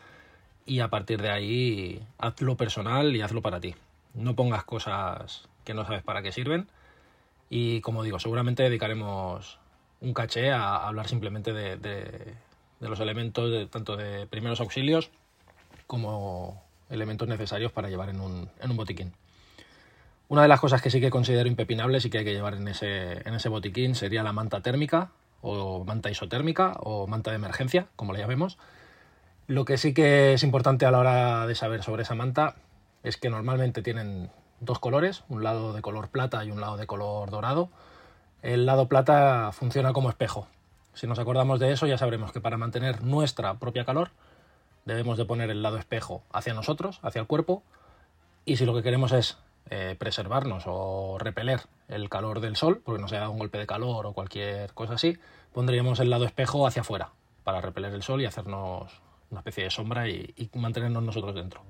y 0.67 0.81
a 0.81 0.89
partir 0.89 1.21
de 1.23 1.31
ahí 1.31 2.03
hazlo 2.19 2.57
personal 2.57 3.15
y 3.15 3.23
hazlo 3.23 3.43
para 3.43 3.61
ti 3.61 3.75
no 4.15 4.35
pongas 4.35 4.65
cosas 4.65 5.49
que 5.65 5.75
no 5.75 5.85
sabes 5.85 6.03
para 6.03 6.23
qué 6.23 6.33
sirven. 6.33 6.69
Y 7.49 7.81
como 7.81 8.03
digo, 8.03 8.19
seguramente 8.19 8.63
dedicaremos 8.63 9.59
un 10.01 10.15
caché 10.15 10.51
a 10.51 10.87
hablar 10.87 11.09
simplemente 11.09 11.53
de, 11.53 12.35
los 12.81 13.01
elementos, 13.01 13.71
tanto 13.71 13.97
de 13.97 14.27
primeros 14.27 14.61
auxilios 14.61 15.11
como 15.87 16.63
elementos 16.89 17.29
necesarios 17.29 17.73
para 17.73 17.89
llevar 17.89 18.09
en 18.09 18.21
un, 18.21 18.49
en 18.61 18.71
un 18.71 18.77
botiquín. 18.77 19.13
Una 20.29 20.43
de 20.43 20.49
las 20.49 20.61
cosas 20.61 20.81
que 20.81 20.91
sí 20.91 21.01
que 21.01 21.11
considero 21.11 21.49
impepinables 21.49 22.05
y 22.05 22.11
que 22.11 22.19
hay 22.19 22.25
que 22.25 22.33
llevar 22.33 22.55
en 22.55 22.69
ese, 22.69 23.29
en 23.29 23.35
ese 23.35 23.49
botiquín 23.49 23.97
sería 23.97 24.23
la 24.23 24.33
manta 24.33 24.61
térmica 24.61 25.11
o 25.43 25.85
manta 25.85 26.11
isotérmica 26.11 26.75
o 26.81 27.09
manta 27.09 27.31
de 27.31 27.37
emergencia, 27.37 27.89
como 27.97 28.13
le 28.13 28.21
llamemos. 28.21 28.57
Lo 29.51 29.65
que 29.65 29.79
sí 29.79 29.93
que 29.93 30.35
es 30.35 30.45
importante 30.45 30.87
a 30.87 30.93
la 30.93 31.01
hora 31.01 31.45
de 31.45 31.57
saber 31.57 31.83
sobre 31.83 32.05
esa 32.05 32.15
manta 32.15 32.55
es 33.03 33.17
que 33.17 33.31
normalmente 33.31 33.83
tienen 33.83 34.31
dos 34.61 34.79
colores, 34.79 35.25
un 35.29 35.43
lado 35.43 35.73
de 35.73 35.83
color 35.83 36.09
plata 36.09 36.45
y 36.45 36.53
un 36.53 36.61
lado 36.61 36.77
de 36.77 36.87
color 36.87 37.33
dorado. 37.33 37.69
El 38.43 38.65
lado 38.65 38.87
plata 38.87 39.51
funciona 39.51 39.93
como 39.93 40.09
espejo. 40.09 40.47
Si 40.95 41.09
nos 41.09 41.19
acordamos 41.19 41.59
de 41.59 41.73
eso 41.73 41.89
ya 41.89 41.99
sabremos 41.99 42.31
que 42.31 42.41
para 42.41 42.59
mantener 42.59 43.03
nuestra 43.03 43.55
propia 43.55 43.85
calor 43.85 44.13
debemos 44.85 45.19
de 45.19 45.25
poner 45.25 45.51
el 45.51 45.65
lado 45.65 45.79
espejo 45.79 46.23
hacia 46.33 46.55
nosotros, 46.55 47.01
hacia 47.03 47.21
el 47.21 47.27
cuerpo, 47.27 47.65
y 48.45 48.55
si 48.55 48.65
lo 48.65 48.73
que 48.73 48.85
queremos 48.85 49.11
es 49.11 49.37
eh, 49.69 49.97
preservarnos 49.99 50.63
o 50.69 51.19
repeler 51.19 51.63
el 51.89 52.09
calor 52.09 52.39
del 52.39 52.55
sol, 52.55 52.83
porque 52.85 53.03
nos 53.03 53.11
haya 53.11 53.23
dado 53.23 53.33
un 53.33 53.41
golpe 53.41 53.59
de 53.59 53.67
calor 53.67 54.07
o 54.07 54.13
cualquier 54.13 54.73
cosa 54.75 54.95
así, 54.95 55.19
pondríamos 55.53 55.99
el 55.99 56.09
lado 56.09 56.25
espejo 56.25 56.69
hacia 56.69 56.83
afuera 56.83 57.11
para 57.43 57.61
repeler 57.61 57.93
el 57.95 58.05
sol 58.05 58.21
y 58.21 58.27
hacernos 58.27 59.03
una 59.31 59.41
especie 59.41 59.65
de 59.65 59.71
sombra 59.71 60.09
y 60.09 60.51
mantenernos 60.55 61.03
nosotros 61.03 61.35
dentro. 61.35 61.63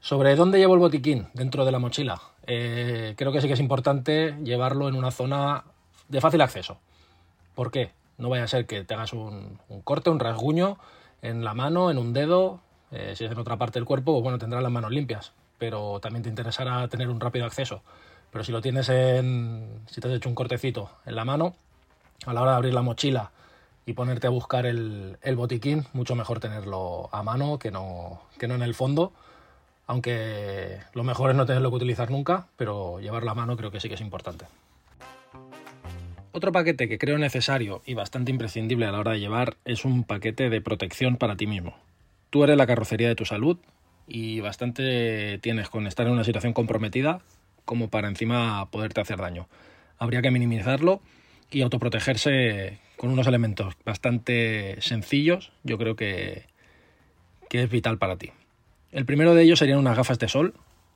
Sobre 0.00 0.34
dónde 0.34 0.58
llevo 0.58 0.74
el 0.74 0.80
botiquín 0.80 1.28
dentro 1.34 1.66
de 1.66 1.72
la 1.72 1.78
mochila. 1.78 2.20
Eh, 2.46 3.14
creo 3.18 3.32
que 3.32 3.40
sí 3.42 3.46
que 3.46 3.52
es 3.52 3.60
importante 3.60 4.34
llevarlo 4.42 4.88
en 4.88 4.94
una 4.94 5.10
zona 5.10 5.64
de 6.08 6.20
fácil 6.22 6.40
acceso. 6.40 6.78
¿Por 7.54 7.70
qué? 7.70 7.92
No 8.16 8.30
vaya 8.30 8.44
a 8.44 8.48
ser 8.48 8.66
que 8.66 8.82
te 8.82 8.94
hagas 8.94 9.12
un, 9.12 9.58
corte, 9.84 10.08
un 10.08 10.18
rasguño 10.18 10.78
en 11.20 11.44
la 11.44 11.52
mano, 11.52 11.90
en 11.90 11.98
un 11.98 12.14
dedo. 12.14 12.60
Eh, 12.90 13.12
si 13.14 13.26
es 13.26 13.30
en 13.30 13.38
otra 13.38 13.58
parte 13.58 13.78
del 13.78 13.84
cuerpo, 13.84 14.12
pues 14.14 14.22
bueno, 14.22 14.38
tendrás 14.38 14.62
las 14.62 14.72
manos 14.72 14.90
limpias. 14.90 15.32
Pero 15.58 16.00
también 16.00 16.22
te 16.22 16.30
interesará 16.30 16.88
tener 16.88 17.10
un 17.10 17.20
rápido 17.20 17.44
acceso. 17.44 17.82
Pero 18.30 18.42
si 18.42 18.52
lo 18.52 18.62
tienes 18.62 18.88
en. 18.88 19.82
Si 19.86 20.00
te 20.00 20.08
has 20.08 20.14
hecho 20.14 20.30
un 20.30 20.34
cortecito 20.34 20.90
en 21.04 21.14
la 21.14 21.26
mano, 21.26 21.54
a 22.24 22.32
la 22.32 22.40
hora 22.40 22.52
de 22.52 22.56
abrir 22.56 22.74
la 22.74 22.82
mochila 22.82 23.32
y 23.86 23.94
ponerte 23.94 24.26
a 24.26 24.30
buscar 24.30 24.66
el, 24.66 25.18
botiquín, 25.36 25.86
mucho 25.92 26.14
mejor 26.14 26.40
tenerlo 26.40 27.08
a 27.12 27.22
mano 27.22 27.58
que 27.58 27.70
no, 27.70 28.22
que 28.38 28.46
no 28.48 28.54
en 28.54 28.62
el 28.62 28.74
fondo 28.74 29.12
aunque 29.90 30.78
lo 30.94 31.02
mejor 31.02 31.30
es 31.30 31.36
no 31.36 31.46
tenerlo 31.46 31.68
que 31.70 31.78
utilizar 31.78 32.12
nunca, 32.12 32.46
pero 32.56 33.00
llevarlo 33.00 33.32
a 33.32 33.34
mano 33.34 33.56
creo 33.56 33.72
que 33.72 33.80
sí 33.80 33.88
que 33.88 33.96
es 33.96 34.00
importante. 34.00 34.44
Otro 36.30 36.52
paquete 36.52 36.88
que 36.88 36.96
creo 36.96 37.18
necesario 37.18 37.82
y 37.84 37.94
bastante 37.94 38.30
imprescindible 38.30 38.86
a 38.86 38.92
la 38.92 39.00
hora 39.00 39.12
de 39.12 39.18
llevar 39.18 39.56
es 39.64 39.84
un 39.84 40.04
paquete 40.04 40.48
de 40.48 40.60
protección 40.60 41.16
para 41.16 41.34
ti 41.34 41.48
mismo. 41.48 41.74
Tú 42.30 42.44
eres 42.44 42.56
la 42.56 42.68
carrocería 42.68 43.08
de 43.08 43.16
tu 43.16 43.24
salud 43.24 43.58
y 44.06 44.38
bastante 44.38 45.40
tienes 45.42 45.68
con 45.70 45.88
estar 45.88 46.06
en 46.06 46.12
una 46.12 46.22
situación 46.22 46.52
comprometida 46.52 47.20
como 47.64 47.90
para 47.90 48.06
encima 48.06 48.70
poderte 48.70 49.00
hacer 49.00 49.18
daño. 49.18 49.48
Habría 49.98 50.22
que 50.22 50.30
minimizarlo 50.30 51.00
y 51.50 51.62
autoprotegerse 51.62 52.78
con 53.00 53.10
unos 53.10 53.26
elementos 53.26 53.72
bastante 53.86 54.76
sencillos, 54.82 55.52
yo 55.62 55.78
creo 55.78 55.96
que, 55.96 56.44
que 57.48 57.62
es 57.62 57.70
vital 57.70 57.96
para 57.96 58.18
ti. 58.18 58.30
El 58.92 59.06
primero 59.06 59.34
de 59.34 59.42
ellos 59.42 59.58
serían 59.58 59.78
unas 59.78 59.96
gafas 59.96 60.18
de 60.18 60.28
sol, 60.28 60.52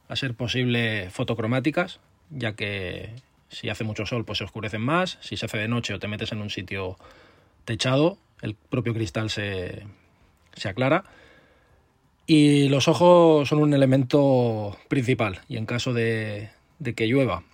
a 0.08 0.14
ser 0.14 0.34
posible 0.34 1.08
fotocromáticas, 1.08 2.00
ya 2.28 2.56
que 2.56 3.14
si 3.48 3.70
hace 3.70 3.84
mucho 3.84 4.04
sol 4.04 4.26
pues 4.26 4.36
se 4.36 4.44
oscurecen 4.44 4.82
más, 4.82 5.16
si 5.22 5.38
se 5.38 5.46
hace 5.46 5.56
de 5.56 5.66
noche 5.66 5.94
o 5.94 5.98
te 5.98 6.06
metes 6.06 6.30
en 6.32 6.42
un 6.42 6.50
sitio 6.50 6.98
techado, 7.64 8.18
el 8.42 8.54
propio 8.54 8.92
cristal 8.92 9.30
se, 9.30 9.86
se 10.52 10.68
aclara. 10.68 11.04
Y 12.26 12.68
los 12.68 12.86
ojos 12.86 13.48
son 13.48 13.60
un 13.60 13.72
elemento 13.72 14.76
principal 14.88 15.40
y 15.48 15.56
en 15.56 15.64
caso 15.64 15.94
de, 15.94 16.50
de 16.80 16.94
que 16.94 17.06
llueva 17.06 17.44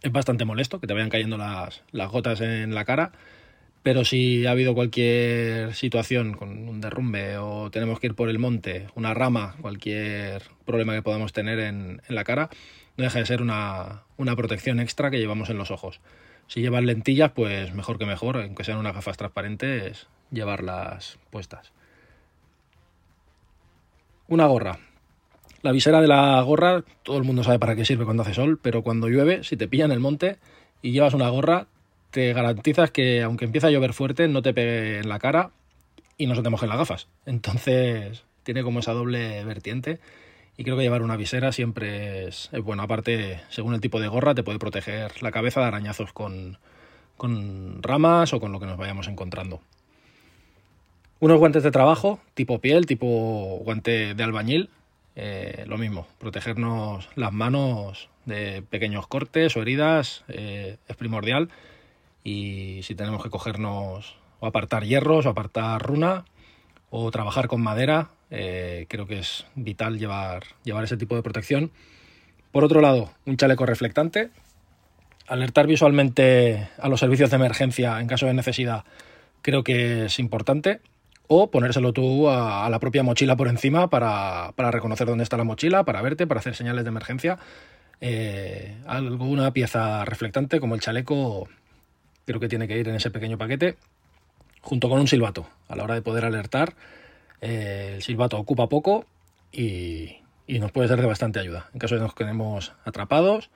es 0.00 0.12
bastante 0.12 0.46
molesto 0.46 0.80
que 0.80 0.86
te 0.86 0.94
vayan 0.94 1.10
cayendo 1.10 1.36
las, 1.36 1.82
las 1.92 2.10
gotas 2.10 2.40
en 2.40 2.74
la 2.74 2.86
cara 2.86 3.12
pero 3.86 4.04
si 4.04 4.44
ha 4.46 4.50
habido 4.50 4.74
cualquier 4.74 5.72
situación 5.76 6.34
con 6.34 6.68
un 6.68 6.80
derrumbe 6.80 7.38
o 7.38 7.70
tenemos 7.70 8.00
que 8.00 8.08
ir 8.08 8.16
por 8.16 8.28
el 8.28 8.40
monte, 8.40 8.88
una 8.96 9.14
rama, 9.14 9.54
cualquier 9.60 10.42
problema 10.64 10.92
que 10.92 11.02
podamos 11.02 11.32
tener 11.32 11.60
en, 11.60 12.02
la 12.08 12.24
cara, 12.24 12.50
no 12.96 13.04
deja 13.04 13.20
de 13.20 13.26
ser 13.26 13.42
una, 13.42 14.02
protección 14.36 14.80
extra 14.80 15.08
que 15.08 15.20
llevamos 15.20 15.50
en 15.50 15.58
los 15.58 15.70
ojos. 15.70 16.00
Si 16.48 16.62
llevas 16.62 16.82
lentillas, 16.82 17.30
pues 17.30 17.74
mejor 17.74 17.96
que 17.96 18.06
mejor, 18.06 18.38
aunque 18.38 18.64
sean 18.64 18.78
unas 18.78 18.92
gafas 18.92 19.18
transparentes, 19.18 20.08
llevarlas 20.32 21.20
puestas. 21.30 21.70
Una 24.26 24.46
gorra. 24.46 24.80
La 25.62 25.70
visera 25.70 26.00
de 26.00 26.08
la 26.08 26.42
gorra, 26.42 26.82
todo 27.04 27.18
el 27.18 27.24
mundo 27.24 27.44
sabe 27.44 27.60
para 27.60 27.76
qué 27.76 27.84
sirve 27.84 28.04
cuando 28.04 28.24
hace 28.24 28.34
sol, 28.34 28.58
pero 28.60 28.82
cuando 28.82 29.06
llueve, 29.06 29.44
si 29.44 29.56
te 29.56 29.68
pilla 29.68 29.84
en 29.84 29.92
el 29.92 30.00
monte 30.00 30.38
y 30.82 30.90
llevas 30.90 31.14
una 31.14 31.28
gorra, 31.28 31.68
te 32.16 32.32
garantizas 32.32 32.90
que 32.90 33.20
aunque 33.22 33.44
empiece 33.44 33.66
a 33.66 33.70
llover 33.70 33.92
fuerte, 33.92 34.26
no 34.26 34.40
te 34.40 34.54
pegue 34.54 35.00
en 35.00 35.08
la 35.10 35.18
cara 35.18 35.50
y 36.16 36.26
no 36.26 36.34
se 36.34 36.42
te 36.42 36.48
mojen 36.48 36.70
las 36.70 36.78
gafas. 36.78 37.08
Entonces, 37.26 38.24
tiene 38.42 38.62
como 38.62 38.78
esa 38.78 38.94
doble 38.94 39.44
vertiente. 39.44 39.98
Y 40.56 40.64
creo 40.64 40.78
que 40.78 40.82
llevar 40.82 41.02
una 41.02 41.18
visera 41.18 41.52
siempre 41.52 42.26
es, 42.26 42.48
bueno. 42.64 42.82
Aparte, 42.82 43.42
según 43.50 43.74
el 43.74 43.82
tipo 43.82 44.00
de 44.00 44.08
gorra, 44.08 44.34
te 44.34 44.42
puede 44.42 44.58
proteger 44.58 45.22
la 45.22 45.30
cabeza 45.30 45.60
de 45.60 45.66
arañazos 45.66 46.14
con, 46.14 46.56
con 47.18 47.82
ramas 47.82 48.32
o 48.32 48.40
con 48.40 48.50
lo 48.50 48.60
que 48.60 48.66
nos 48.66 48.78
vayamos 48.78 49.08
encontrando. 49.08 49.60
Unos 51.20 51.38
guantes 51.38 51.64
de 51.64 51.70
trabajo, 51.70 52.18
tipo 52.32 52.60
piel, 52.60 52.86
tipo 52.86 53.60
guante 53.62 54.14
de 54.14 54.24
albañil. 54.24 54.70
Eh, 55.16 55.64
lo 55.66 55.76
mismo, 55.76 56.06
protegernos 56.18 57.10
las 57.14 57.34
manos 57.34 58.08
de 58.24 58.62
pequeños 58.62 59.06
cortes 59.06 59.54
o 59.58 59.60
heridas 59.60 60.24
eh, 60.28 60.78
es 60.88 60.96
primordial 60.96 61.50
y 62.26 62.82
si 62.82 62.96
tenemos 62.96 63.22
que 63.22 63.30
cogernos 63.30 64.16
o 64.40 64.46
apartar 64.48 64.84
hierros 64.84 65.26
o 65.26 65.28
apartar 65.28 65.80
runa 65.80 66.24
o 66.90 67.08
trabajar 67.12 67.46
con 67.46 67.62
madera, 67.62 68.10
eh, 68.30 68.86
creo 68.88 69.06
que 69.06 69.20
es 69.20 69.46
vital 69.54 69.96
llevar, 69.96 70.42
llevar 70.64 70.82
ese 70.82 70.96
tipo 70.96 71.14
de 71.14 71.22
protección 71.22 71.70
Por 72.50 72.64
otro 72.64 72.80
lado, 72.80 73.10
un 73.26 73.36
chaleco 73.36 73.64
reflectante, 73.64 74.30
alertar 75.28 75.68
visualmente 75.68 76.68
a 76.80 76.88
los 76.88 76.98
servicios 76.98 77.30
de 77.30 77.36
emergencia 77.36 78.00
en 78.00 78.08
caso 78.08 78.26
de 78.26 78.34
necesidad 78.34 78.84
creo 79.40 79.62
que 79.62 80.06
es 80.06 80.18
importante. 80.18 80.80
O 81.28 81.52
ponérselo 81.52 81.92
tú 81.92 82.28
a, 82.28 82.68
la 82.68 82.80
propia 82.80 83.04
mochila 83.04 83.36
por 83.36 83.46
encima 83.46 83.88
para, 83.88 84.52
reconocer 84.56 85.06
dónde 85.06 85.22
está 85.22 85.36
la 85.36 85.44
mochila, 85.44 85.84
para 85.84 86.02
verte, 86.02 86.26
para 86.26 86.40
hacer 86.40 86.56
señales 86.56 86.84
de 86.84 86.88
emergencia. 86.88 87.38
Eh, 88.00 88.76
alguna 88.86 89.52
pieza 89.52 90.04
reflectante 90.04 90.58
como 90.58 90.74
el 90.74 90.80
chaleco 90.80 91.48
creo 92.26 92.40
que 92.40 92.48
tiene 92.48 92.68
que 92.68 92.78
ir 92.78 92.88
en 92.88 92.96
ese 92.96 93.10
pequeño 93.10 93.38
paquete 93.38 93.76
junto 94.60 94.88
con 94.88 94.98
un 94.98 95.06
silbato 95.06 95.46
a 95.68 95.76
la 95.76 95.84
hora 95.84 95.94
de 95.94 96.02
poder 96.02 96.24
alertar. 96.24 96.74
Eh, 97.40 97.92
el 97.96 98.02
silbato 98.02 98.36
ocupa 98.36 98.68
poco 98.68 99.06
y, 99.52 100.18
nos 100.48 100.72
puede 100.72 100.88
ser 100.88 101.00
de 101.00 101.06
bastante 101.06 101.38
ayuda 101.40 101.68
en 101.72 101.78
caso 101.78 101.94
de 101.94 102.00
que 102.00 102.04
nos 102.04 102.14
quedemos 102.14 102.72
atrapados 102.84 103.50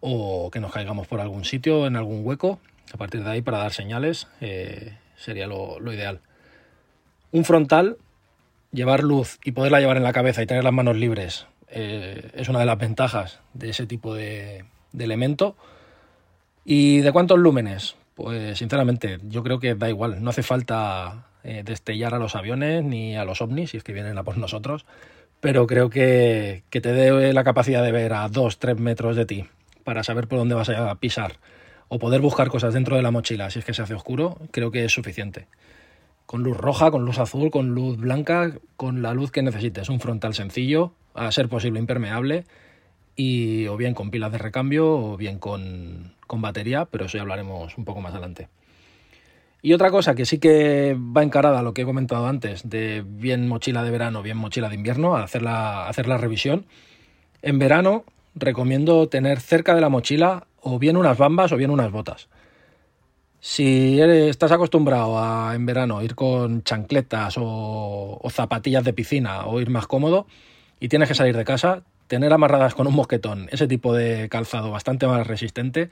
o 0.00 0.50
que 0.50 0.60
nos 0.60 0.72
caigamos 0.72 1.06
por 1.06 1.20
algún 1.20 1.44
sitio, 1.44 1.86
en 1.86 1.96
algún 1.96 2.26
hueco. 2.26 2.60
A 2.92 2.98
partir 2.98 3.24
de 3.24 3.30
ahí, 3.30 3.42
para 3.42 3.58
dar 3.58 3.72
señales, 3.72 4.28
eh, 4.40 4.98
sería 5.16 5.46
lo, 5.46 5.80
ideal. 5.92 6.20
Un 7.32 7.44
frontal, 7.44 7.96
llevar 8.70 9.02
luz 9.02 9.38
y 9.44 9.52
poderla 9.52 9.80
llevar 9.80 9.96
en 9.96 10.02
la 10.02 10.12
cabeza 10.12 10.42
y 10.42 10.46
tener 10.46 10.62
las 10.62 10.72
manos 10.72 10.96
libres 10.96 11.46
eh, 11.68 12.30
es 12.34 12.48
una 12.48 12.58
de 12.58 12.66
las 12.66 12.78
ventajas 12.78 13.40
de 13.54 13.70
ese 13.70 13.86
tipo 13.86 14.14
de, 14.14 14.64
elemento. 14.98 15.56
¿Y 16.64 17.00
de 17.00 17.12
cuántos 17.12 17.38
lúmenes? 17.38 17.96
Pues 18.14 18.58
sinceramente, 18.58 19.18
yo 19.24 19.42
creo 19.42 19.58
que 19.58 19.74
da 19.74 19.88
igual, 19.88 20.22
no 20.22 20.30
hace 20.30 20.42
falta 20.42 21.26
eh, 21.42 21.62
destellar 21.64 22.14
a 22.14 22.18
los 22.18 22.36
aviones 22.36 22.82
ni 22.84 23.16
a 23.16 23.24
los 23.24 23.42
ovnis, 23.42 23.70
si 23.70 23.76
es 23.76 23.84
que 23.84 23.92
vienen 23.92 24.16
a 24.16 24.22
por 24.22 24.38
nosotros, 24.38 24.86
pero 25.40 25.66
creo 25.66 25.90
que, 25.90 26.62
que 26.70 26.80
te 26.80 26.92
dé 26.92 27.32
la 27.32 27.44
capacidad 27.44 27.82
de 27.82 27.92
ver 27.92 28.14
a 28.14 28.28
2-3 28.28 28.78
metros 28.78 29.16
de 29.16 29.26
ti 29.26 29.46
para 29.82 30.02
saber 30.02 30.26
por 30.26 30.38
dónde 30.38 30.54
vas 30.54 30.70
a 30.70 30.94
pisar 30.94 31.34
o 31.88 31.98
poder 31.98 32.20
buscar 32.20 32.48
cosas 32.48 32.72
dentro 32.72 32.96
de 32.96 33.02
la 33.02 33.10
mochila 33.10 33.50
si 33.50 33.58
es 33.58 33.64
que 33.64 33.74
se 33.74 33.82
hace 33.82 33.94
oscuro, 33.94 34.38
creo 34.50 34.70
que 34.70 34.84
es 34.84 34.92
suficiente. 34.92 35.46
Con 36.26 36.42
luz 36.42 36.56
roja, 36.56 36.90
con 36.90 37.04
luz 37.04 37.18
azul, 37.18 37.50
con 37.50 37.74
luz 37.74 37.98
blanca, 37.98 38.52
con 38.76 39.02
la 39.02 39.12
luz 39.12 39.30
que 39.30 39.42
necesites. 39.42 39.90
Un 39.90 40.00
frontal 40.00 40.32
sencillo, 40.34 40.94
a 41.12 41.30
ser 41.30 41.48
posible 41.48 41.78
impermeable, 41.78 42.46
y 43.16 43.66
o 43.66 43.76
bien 43.76 43.94
con 43.94 44.10
pilas 44.10 44.32
de 44.32 44.38
recambio 44.38 44.88
o 44.88 45.16
bien 45.16 45.38
con, 45.38 46.14
con 46.26 46.40
batería, 46.40 46.86
pero 46.86 47.06
eso 47.06 47.16
ya 47.16 47.22
hablaremos 47.22 47.76
un 47.78 47.84
poco 47.84 48.00
más 48.00 48.12
adelante. 48.12 48.48
Y 49.62 49.72
otra 49.72 49.90
cosa 49.90 50.14
que 50.14 50.26
sí 50.26 50.38
que 50.38 50.94
va 50.94 51.22
encarada 51.22 51.60
a 51.60 51.62
lo 51.62 51.72
que 51.72 51.82
he 51.82 51.86
comentado 51.86 52.26
antes, 52.26 52.68
de 52.68 53.02
bien 53.06 53.48
mochila 53.48 53.82
de 53.82 53.90
verano, 53.90 54.22
bien 54.22 54.36
mochila 54.36 54.68
de 54.68 54.74
invierno, 54.74 55.16
hacer 55.16 55.40
la, 55.40 55.88
hacer 55.88 56.06
la 56.06 56.18
revisión. 56.18 56.66
En 57.40 57.58
verano 57.58 58.04
recomiendo 58.34 59.08
tener 59.08 59.40
cerca 59.40 59.74
de 59.74 59.80
la 59.80 59.88
mochila 59.88 60.46
o 60.60 60.78
bien 60.78 60.96
unas 60.96 61.16
bambas 61.16 61.52
o 61.52 61.56
bien 61.56 61.70
unas 61.70 61.90
botas. 61.90 62.28
Si 63.40 64.00
estás 64.00 64.52
acostumbrado 64.52 65.18
a 65.18 65.54
en 65.54 65.66
verano 65.66 66.02
ir 66.02 66.14
con 66.14 66.62
chancletas 66.62 67.34
o, 67.38 68.18
zapatillas 68.30 68.84
de 68.84 68.94
piscina 68.94 69.44
o 69.44 69.60
ir 69.60 69.68
más 69.68 69.86
cómodo 69.86 70.26
y 70.80 70.88
tienes 70.88 71.08
que 71.08 71.14
salir 71.14 71.36
de 71.36 71.44
casa, 71.44 71.82
tener 72.14 72.32
amarradas 72.32 72.76
con 72.76 72.86
un 72.86 72.94
mosquetón 72.94 73.48
ese 73.50 73.66
tipo 73.66 73.92
de 73.92 74.28
calzado 74.28 74.70
bastante 74.70 75.04
más 75.08 75.26
resistente 75.26 75.90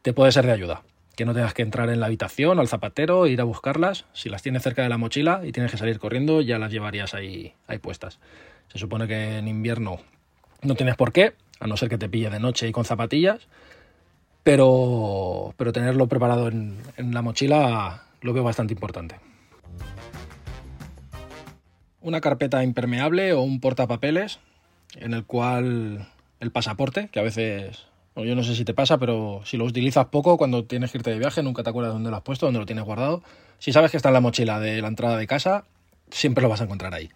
te 0.00 0.14
puede 0.14 0.32
ser 0.32 0.46
de 0.46 0.52
ayuda. 0.52 0.84
Que 1.16 1.26
no 1.26 1.34
tengas 1.34 1.52
que 1.52 1.60
entrar 1.60 1.90
en 1.90 2.00
la 2.00 2.06
habitación 2.06 2.58
al 2.58 2.66
zapatero 2.66 3.26
ir 3.26 3.42
a 3.42 3.44
buscarlas. 3.44 4.06
Si 4.14 4.30
las 4.30 4.40
tienes 4.40 4.62
cerca 4.62 4.82
de 4.82 4.88
la 4.88 4.96
mochila 4.96 5.42
y 5.44 5.52
tienes 5.52 5.70
que 5.70 5.76
salir 5.76 5.98
corriendo, 5.98 6.40
ya 6.40 6.58
las 6.58 6.72
llevarías 6.72 7.12
ahí, 7.12 7.52
ahí 7.66 7.76
puestas. 7.76 8.20
Se 8.68 8.78
supone 8.78 9.06
que 9.06 9.36
en 9.36 9.48
invierno 9.48 9.98
no 10.62 10.76
tienes 10.76 10.96
por 10.96 11.12
qué, 11.12 11.34
a 11.58 11.66
no 11.66 11.76
ser 11.76 11.90
que 11.90 11.98
te 11.98 12.08
pille 12.08 12.30
de 12.30 12.40
noche 12.40 12.66
y 12.66 12.72
con 12.72 12.86
zapatillas, 12.86 13.46
pero, 14.42 15.52
pero 15.58 15.72
tenerlo 15.74 16.06
preparado 16.06 16.48
en, 16.48 16.78
en 16.96 17.12
la 17.12 17.20
mochila 17.20 18.04
lo 18.22 18.32
veo 18.32 18.44
bastante 18.44 18.72
importante. 18.72 19.16
Una 22.00 22.22
carpeta 22.22 22.64
impermeable 22.64 23.34
o 23.34 23.42
un 23.42 23.60
portapapeles 23.60 24.40
en 24.96 25.14
el 25.14 25.24
cual 25.24 26.08
el 26.40 26.50
pasaporte, 26.50 27.08
que 27.08 27.20
a 27.20 27.22
veces, 27.22 27.86
yo 28.16 28.34
no 28.34 28.42
sé 28.42 28.54
si 28.54 28.64
te 28.64 28.74
pasa, 28.74 28.98
pero 28.98 29.42
si 29.44 29.56
lo 29.56 29.64
utilizas 29.64 30.06
poco 30.06 30.36
cuando 30.36 30.64
tienes 30.64 30.90
que 30.90 30.98
irte 30.98 31.10
de 31.10 31.18
viaje, 31.18 31.42
nunca 31.42 31.62
te 31.62 31.70
acuerdas 31.70 31.92
dónde 31.92 32.10
lo 32.10 32.16
has 32.16 32.22
puesto, 32.22 32.46
dónde 32.46 32.60
lo 32.60 32.66
tienes 32.66 32.84
guardado. 32.84 33.22
Si 33.58 33.72
sabes 33.72 33.90
que 33.90 33.96
está 33.96 34.08
en 34.08 34.14
la 34.14 34.20
mochila 34.20 34.58
de 34.58 34.80
la 34.80 34.88
entrada 34.88 35.16
de 35.16 35.26
casa, 35.26 35.64
siempre 36.10 36.42
lo 36.42 36.48
vas 36.48 36.60
a 36.60 36.64
encontrar 36.64 36.94
ahí. 36.94 37.10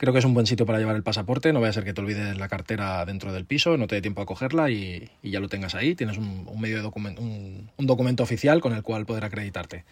Creo 0.00 0.14
que 0.14 0.18
es 0.18 0.24
un 0.24 0.32
buen 0.32 0.46
sitio 0.46 0.64
para 0.64 0.78
llevar 0.78 0.96
el 0.96 1.02
pasaporte, 1.02 1.52
no 1.52 1.60
vaya 1.60 1.70
a 1.70 1.74
ser 1.74 1.84
que 1.84 1.92
te 1.92 2.00
olvides 2.00 2.38
la 2.38 2.48
cartera 2.48 3.04
dentro 3.04 3.34
del 3.34 3.44
piso, 3.44 3.76
no 3.76 3.86
te 3.86 3.96
dé 3.96 4.00
tiempo 4.00 4.22
a 4.22 4.26
cogerla 4.26 4.70
y, 4.70 5.10
ya 5.22 5.40
lo 5.40 5.48
tengas 5.48 5.74
ahí. 5.74 5.94
Tienes 5.94 6.16
un, 6.16 6.46
medio 6.58 6.76
de 6.80 6.86
un, 6.86 7.70
documento 7.76 8.22
oficial 8.22 8.62
con 8.62 8.72
el 8.72 8.82
cual 8.82 9.04
poder 9.04 9.26
acreditarte. 9.26 9.84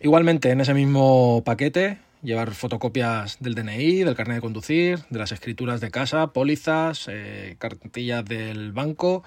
Igualmente, 0.00 0.50
en 0.50 0.60
ese 0.60 0.74
mismo 0.74 1.42
paquete, 1.46 1.98
llevar 2.22 2.52
fotocopias 2.52 3.38
del 3.40 3.54
DNI, 3.54 4.04
del 4.04 4.14
carnet 4.14 4.36
de 4.36 4.40
conducir, 4.40 4.98
de 5.10 5.18
las 5.18 5.32
escrituras 5.32 5.80
de 5.80 5.90
casa, 5.90 6.28
pólizas, 6.28 7.06
eh, 7.08 7.56
cartillas 7.58 8.24
del 8.24 8.72
banco, 8.72 9.22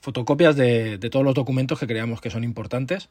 fotocopias 0.00 0.56
de, 0.56 0.98
todos 1.10 1.24
los 1.24 1.34
documentos 1.34 1.78
que 1.78 1.86
creamos 1.86 2.20
que 2.20 2.30
son 2.30 2.44
importantes. 2.44 3.08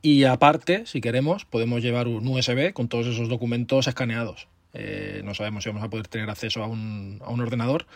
Y 0.00 0.24
aparte, 0.24 0.84
si 0.86 1.00
queremos, 1.00 1.44
podemos 1.44 1.82
llevar 1.82 2.08
un 2.08 2.26
USB 2.26 2.72
con 2.72 2.88
todos 2.88 3.06
esos 3.06 3.28
documentos 3.28 3.86
escaneados. 3.86 4.48
Eh, 4.74 5.22
no 5.24 5.34
sabemos 5.34 5.64
si 5.64 5.70
vamos 5.70 5.84
a 5.84 5.90
poder 5.90 6.08
tener 6.08 6.30
acceso 6.30 6.62
a 6.62 6.66
un, 6.66 7.20
a 7.24 7.30
un 7.30 7.40
ordenador, 7.40 7.86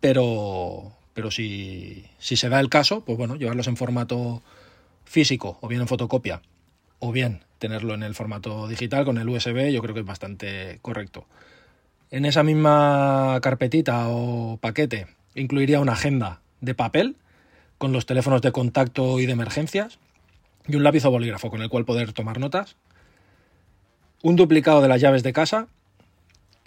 pero, 0.00 0.92
pero 1.14 1.30
si, 1.30 2.04
si, 2.18 2.36
se 2.36 2.48
da 2.48 2.60
el 2.60 2.68
caso, 2.68 3.04
pues 3.04 3.16
bueno, 3.16 3.36
llevarlos 3.36 3.68
en 3.68 3.76
formato 3.76 4.42
físico 5.04 5.58
o 5.60 5.68
bien 5.68 5.80
en 5.80 5.88
fotocopia 5.88 6.42
o 7.04 7.10
bien 7.10 7.40
tenerlo 7.58 7.94
en 7.94 8.04
el 8.04 8.14
formato 8.14 8.68
digital 8.68 9.04
con 9.04 9.18
el 9.18 9.28
USB, 9.28 9.72
yo 9.72 9.82
creo 9.82 9.92
que 9.92 10.00
es 10.00 10.06
bastante 10.06 10.78
correcto. 10.82 11.26
En 12.12 12.24
esa 12.24 12.44
misma 12.44 13.40
carpetita 13.42 14.06
o 14.06 14.56
paquete 14.58 15.08
incluiría 15.34 15.80
una 15.80 15.94
agenda 15.94 16.42
de 16.60 16.76
papel 16.76 17.16
con 17.76 17.92
los 17.92 18.06
teléfonos 18.06 18.40
de 18.40 18.52
contacto 18.52 19.18
y 19.18 19.26
de 19.26 19.32
emergencias 19.32 19.98
y 20.68 20.76
un 20.76 20.84
lápiz 20.84 21.04
o 21.04 21.10
bolígrafo 21.10 21.50
con 21.50 21.60
el 21.60 21.68
cual 21.68 21.84
poder 21.84 22.12
tomar 22.12 22.38
notas, 22.38 22.76
un 24.22 24.36
duplicado 24.36 24.80
de 24.80 24.86
las 24.86 25.00
llaves 25.00 25.24
de 25.24 25.32
casa 25.32 25.66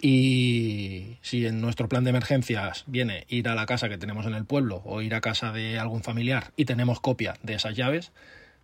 y 0.02 1.16
si 1.22 1.46
en 1.46 1.62
nuestro 1.62 1.88
plan 1.88 2.04
de 2.04 2.10
emergencias 2.10 2.84
viene 2.86 3.24
ir 3.28 3.48
a 3.48 3.54
la 3.54 3.64
casa 3.64 3.88
que 3.88 3.96
tenemos 3.96 4.26
en 4.26 4.34
el 4.34 4.44
pueblo 4.44 4.82
o 4.84 5.00
ir 5.00 5.14
a 5.14 5.22
casa 5.22 5.52
de 5.52 5.78
algún 5.78 6.02
familiar 6.02 6.52
y 6.56 6.66
tenemos 6.66 7.00
copia 7.00 7.38
de 7.42 7.54
esas 7.54 7.74
llaves, 7.74 8.12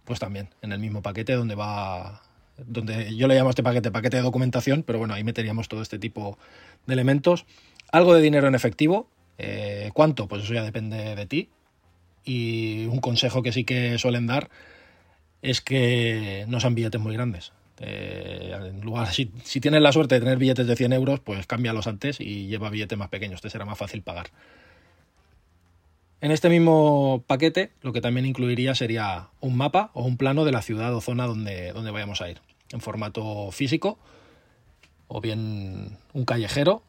pues 0.04 0.18
también 0.18 0.48
en 0.62 0.72
el 0.72 0.78
mismo 0.78 1.02
paquete 1.02 1.34
donde 1.34 1.54
va 1.54 2.22
donde 2.66 3.16
yo 3.16 3.28
le 3.28 3.34
llamo 3.34 3.48
a 3.48 3.50
este 3.50 3.62
paquete 3.62 3.90
paquete 3.90 4.18
de 4.18 4.22
documentación, 4.22 4.82
pero 4.82 4.98
bueno, 4.98 5.14
ahí 5.14 5.24
meteríamos 5.24 5.68
todo 5.68 5.82
este 5.82 5.98
tipo 5.98 6.38
de 6.86 6.94
elementos. 6.94 7.46
Algo 7.90 8.14
de 8.14 8.22
dinero 8.22 8.46
en 8.48 8.54
efectivo, 8.54 9.08
eh, 9.38 9.90
¿cuánto? 9.94 10.28
Pues 10.28 10.44
eso 10.44 10.54
ya 10.54 10.62
depende 10.62 11.14
de 11.14 11.26
ti. 11.26 11.48
Y 12.24 12.86
un 12.86 13.00
consejo 13.00 13.42
que 13.42 13.52
sí 13.52 13.64
que 13.64 13.98
suelen 13.98 14.26
dar 14.26 14.48
es 15.42 15.60
que 15.60 16.44
no 16.48 16.60
sean 16.60 16.74
billetes 16.74 17.00
muy 17.00 17.14
grandes. 17.14 17.52
Eh, 17.80 18.54
en 18.54 18.80
lugar, 18.82 19.08
si, 19.12 19.26
tienes 19.60 19.82
la 19.82 19.92
suerte 19.92 20.14
de 20.14 20.20
tener 20.20 20.38
billetes 20.38 20.66
de 20.66 20.76
100 20.76 20.92
euros, 20.92 21.20
pues 21.20 21.46
cámbialos 21.46 21.88
antes 21.88 22.20
y 22.20 22.46
lleva 22.46 22.70
billetes 22.70 22.96
más 22.96 23.08
pequeños, 23.08 23.40
te 23.40 23.50
será 23.50 23.64
más 23.64 23.76
fácil 23.76 24.02
pagar. 24.02 24.28
En 26.22 26.30
este 26.30 26.48
mismo 26.48 27.24
paquete, 27.26 27.72
lo 27.82 27.92
que 27.92 28.00
también 28.00 28.26
incluiría 28.26 28.76
sería 28.76 29.30
un 29.40 29.56
mapa 29.56 29.90
o 29.92 30.04
un 30.04 30.16
plano 30.16 30.44
de 30.44 30.52
la 30.52 30.62
ciudad 30.62 30.94
o 30.94 31.00
zona 31.00 31.26
donde, 31.26 31.72
donde 31.72 31.90
vayamos 31.90 32.22
a 32.22 32.30
ir, 32.30 32.40
en 32.70 32.80
formato 32.80 33.50
físico 33.50 33.98
o 35.08 35.20
bien 35.20 35.98
un 36.12 36.24
callejero. 36.24 36.84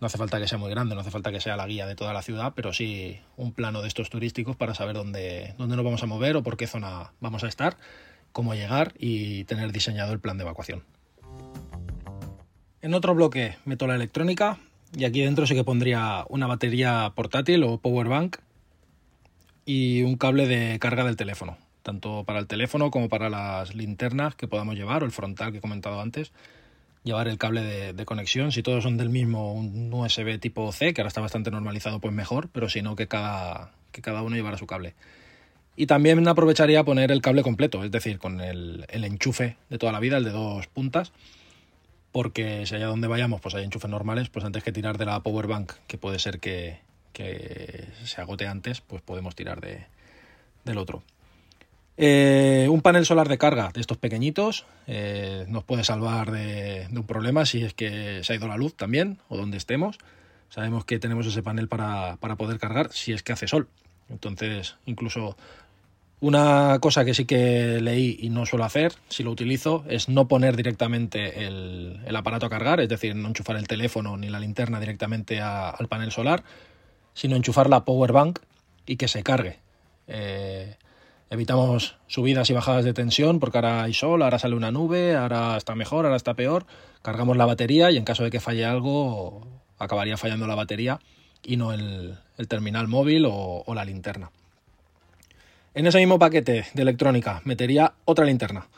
No 0.00 0.06
hace 0.06 0.16
falta 0.16 0.38
que 0.38 0.46
sea 0.46 0.58
muy 0.58 0.70
grande, 0.70 0.94
no 0.94 1.00
hace 1.00 1.10
falta 1.10 1.32
que 1.32 1.40
sea 1.40 1.56
la 1.56 1.66
guía 1.66 1.86
de 1.86 1.96
toda 1.96 2.12
la 2.12 2.22
ciudad, 2.22 2.52
pero 2.54 2.72
sí 2.72 3.18
un 3.36 3.52
plano 3.52 3.82
de 3.82 3.88
estos 3.88 4.10
turísticos 4.10 4.54
para 4.54 4.76
saber 4.76 4.94
dónde, 4.94 5.54
dónde 5.58 5.74
nos 5.74 5.84
vamos 5.84 6.04
a 6.04 6.06
mover 6.06 6.36
o 6.36 6.44
por 6.44 6.56
qué 6.56 6.68
zona 6.68 7.10
vamos 7.18 7.42
a 7.42 7.48
estar 7.48 7.78
cómo 8.30 8.54
llegar 8.54 8.94
y 8.96 9.42
tener 9.42 9.72
diseñado 9.72 10.12
el 10.12 10.20
plan 10.20 10.38
de 10.38 10.44
evacuación. 10.44 10.84
En 12.80 12.94
otro 12.94 13.12
bloque 13.16 13.56
meto 13.64 13.88
la 13.88 13.96
electrónica 13.96 14.60
y 14.96 15.04
aquí 15.04 15.20
dentro 15.22 15.48
sí 15.48 15.56
que 15.56 15.64
pondría 15.64 16.24
una 16.28 16.46
batería 16.46 17.12
portátil 17.16 17.64
o 17.64 17.78
power 17.78 18.06
bank 18.06 18.36
y 19.68 20.02
un 20.02 20.16
cable 20.16 20.48
de 20.48 20.78
carga 20.78 21.04
del 21.04 21.16
teléfono, 21.16 21.58
tanto 21.82 22.24
para 22.24 22.38
el 22.38 22.46
teléfono 22.46 22.90
como 22.90 23.10
para 23.10 23.28
las 23.28 23.74
linternas 23.74 24.34
que 24.34 24.48
podamos 24.48 24.76
llevar 24.76 25.02
o 25.02 25.04
el 25.04 25.12
frontal 25.12 25.52
que 25.52 25.58
he 25.58 25.60
comentado 25.60 26.00
antes, 26.00 26.32
llevar 27.04 27.28
el 27.28 27.36
cable 27.36 27.92
de, 27.92 28.04
conexión, 28.06 28.50
si 28.50 28.62
todos 28.62 28.82
son 28.82 28.96
del 28.96 29.10
mismo, 29.10 29.52
un 29.52 29.92
USB 29.92 30.40
tipo 30.40 30.72
C, 30.72 30.94
que 30.94 31.02
ahora 31.02 31.08
está 31.08 31.20
bastante 31.20 31.50
normalizado, 31.50 32.00
pues 32.00 32.14
mejor, 32.14 32.48
pero 32.50 32.70
si 32.70 32.80
no, 32.80 32.96
que 32.96 33.08
cada, 33.08 33.72
que 33.92 34.00
cada 34.00 34.22
uno 34.22 34.36
llevara 34.36 34.56
su 34.56 34.66
cable. 34.66 34.94
Y 35.76 35.84
también 35.84 36.26
aprovecharía 36.26 36.82
poner 36.82 37.12
el 37.12 37.20
cable 37.20 37.42
completo, 37.42 37.84
es 37.84 37.90
decir, 37.90 38.18
con 38.18 38.40
el, 38.40 38.86
enchufe 38.90 39.58
de 39.68 39.76
toda 39.76 39.92
la 39.92 40.00
vida, 40.00 40.16
el 40.16 40.24
de 40.24 40.30
dos 40.30 40.66
puntas, 40.68 41.12
porque 42.10 42.64
si 42.64 42.74
allá 42.74 42.86
donde 42.86 43.06
vayamos 43.06 43.42
pues 43.42 43.54
hay 43.54 43.64
enchufes 43.64 43.90
normales, 43.90 44.30
pues 44.30 44.46
antes 44.46 44.64
que 44.64 44.72
tirar 44.72 44.96
de 44.96 45.04
la 45.04 45.20
power 45.20 45.46
bank, 45.46 45.74
que 45.86 45.98
puede 45.98 46.18
ser 46.18 46.40
que, 46.40 46.87
que 47.12 47.86
se 48.04 48.20
agote 48.20 48.46
antes, 48.46 48.80
pues 48.80 49.02
podemos 49.02 49.34
tirar 49.34 49.60
de, 49.60 49.86
del 50.64 50.78
otro. 50.78 51.02
Eh, 51.96 52.68
un 52.70 52.80
panel 52.80 53.04
solar 53.04 53.28
de 53.28 53.38
carga 53.38 53.70
de 53.74 53.80
estos 53.80 53.98
pequeñitos 53.98 54.66
eh, 54.86 55.44
nos 55.48 55.64
puede 55.64 55.82
salvar 55.82 56.30
de, 56.30 56.86
un 56.92 57.02
problema 57.02 57.44
si 57.44 57.64
es 57.64 57.74
que 57.74 58.22
se 58.22 58.32
ha 58.32 58.36
ido 58.36 58.46
la 58.46 58.56
luz 58.56 58.74
también 58.74 59.18
o 59.28 59.36
donde 59.36 59.56
estemos. 59.56 59.98
Sabemos 60.48 60.84
que 60.84 60.98
tenemos 60.98 61.26
ese 61.26 61.42
panel 61.42 61.68
para, 61.68 62.16
para 62.16 62.36
poder 62.36 62.58
cargar 62.58 62.92
si 62.92 63.12
es 63.12 63.22
que 63.22 63.32
hace 63.32 63.48
sol. 63.48 63.68
Entonces, 64.08 64.76
incluso 64.86 65.36
una 66.20 66.78
cosa 66.80 67.04
que 67.04 67.14
sí 67.14 67.26
que 67.26 67.80
leí 67.80 68.18
y 68.20 68.30
no 68.30 68.44
suelo 68.44 68.64
hacer, 68.64 68.92
si 69.08 69.22
lo 69.22 69.30
utilizo, 69.30 69.84
es 69.88 70.08
no 70.08 70.26
poner 70.26 70.56
directamente 70.56 71.46
el, 71.46 72.00
aparato 72.14 72.46
a 72.46 72.50
cargar, 72.50 72.80
es 72.80 72.88
decir, 72.88 73.14
no 73.14 73.28
enchufar 73.28 73.56
el 73.56 73.68
teléfono 73.68 74.16
ni 74.16 74.28
la 74.28 74.40
linterna 74.40 74.80
directamente 74.80 75.40
al 75.40 75.86
panel 75.88 76.10
solar, 76.10 76.42
sino 77.18 77.34
enchufar 77.34 77.68
la 77.68 77.84
power 77.84 78.12
bank 78.12 78.38
y 78.86 78.96
que 78.96 79.08
se 79.08 79.24
cargue. 79.24 79.58
Eh, 80.06 80.76
evitamos 81.30 81.96
subidas 82.06 82.48
y 82.48 82.52
bajadas 82.52 82.84
de 82.84 82.94
tensión 82.94 83.40
porque 83.40 83.58
ahora 83.58 83.82
hay 83.82 83.92
sol, 83.92 84.22
ahora 84.22 84.38
sale 84.38 84.54
una 84.54 84.70
nube, 84.70 85.16
ahora 85.16 85.56
está 85.56 85.74
mejor, 85.74 86.04
ahora 86.04 86.16
está 86.16 86.34
peor. 86.34 86.64
Cargamos 87.02 87.36
la 87.36 87.44
batería 87.44 87.90
y 87.90 87.96
en 87.96 88.04
caso 88.04 88.22
de 88.22 88.30
que 88.30 88.38
falle 88.38 88.64
algo, 88.64 89.44
acabaría 89.78 90.16
fallando 90.16 90.46
la 90.46 90.54
batería 90.54 91.00
y 91.42 91.56
no 91.56 91.72
el, 91.72 92.18
terminal 92.46 92.86
móvil 92.86 93.26
o 93.26 93.64
la 93.74 93.84
linterna. 93.84 94.30
En 95.74 95.88
ese 95.88 95.98
mismo 95.98 96.20
paquete 96.20 96.66
de 96.72 96.82
electrónica 96.82 97.42
metería 97.44 97.94
otra 98.04 98.26
linterna. 98.26 98.68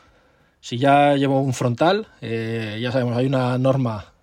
Si 0.61 0.79
ya 0.79 1.15
llevo 1.15 1.41
un 1.41 1.53
frontal, 1.53 2.07
eh, 2.21 2.79
ya 2.81 2.91
sabemos, 2.91 3.15
hay 3.17 3.27
una 3.27 3.55
norma 3.59 4.13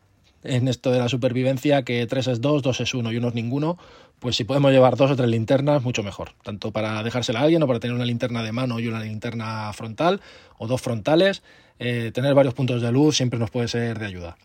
en 0.45 0.69
esto 0.69 0.91
de 0.91 0.99
la 0.99 1.09
supervivencia 1.09 1.83
que 1.83 2.07
3 2.07 2.29
es 2.29 2.41
2, 2.41 2.63
2 2.63 2.81
es 2.81 2.95
1 2.95 3.13
y 3.13 3.17
1 3.17 3.29
es 3.29 3.35
ninguno, 3.35 3.79
pues 4.19 4.37
si 4.37 4.45
podemos 4.45 4.73
llevar 4.73 4.97
dos 4.97 5.11
o 5.11 5.17
tres 5.17 5.29
linternas, 5.29 5.83
mucho 5.83 6.03
mejor. 6.03 6.33
Tanto 6.43 6.73
para 6.73 7.03
dejársela 7.03 7.41
a 7.41 7.43
alguien 7.43 7.63
o 7.63 7.67
para 7.67 7.81
tener 7.81 7.95
una 7.95 8.05
linterna 8.05 8.43
de 8.43 8.53
mano 8.53 8.81
y 8.81 8.89
una 8.89 9.01
linterna 9.01 9.73
frontal 9.73 10.21
o 10.59 10.67
dos 10.67 10.81
frontales, 10.81 11.43
eh, 11.79 12.11
tener 12.13 12.35
varios 12.35 12.55
puntos 12.55 12.83
de 12.83 12.91
luz 12.91 13.17
siempre 13.17 13.39
nos 13.39 13.51
puede 13.51 13.69
ser 13.69 13.99
de 13.99 14.07
ayuda. 14.07 14.37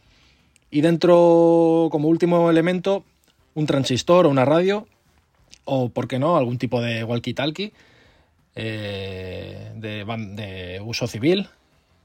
Y 0.70 0.82
dentro, 0.82 1.90
como 1.92 2.08
último 2.08 2.50
elemento, 2.50 3.04
un 3.54 3.66
transistor 3.66 4.26
o 4.26 4.30
una 4.30 4.46
radio, 4.46 4.88
o 5.66 5.90
por 5.90 6.08
qué 6.08 6.20
no, 6.20 6.36
algún 6.36 6.58
tipo 6.58 6.82
de 6.82 7.04
walkie-talkie 7.06 7.72
eh, 8.56 9.72
de, 9.76 10.82
uso 10.84 11.08
civil, 11.08 11.48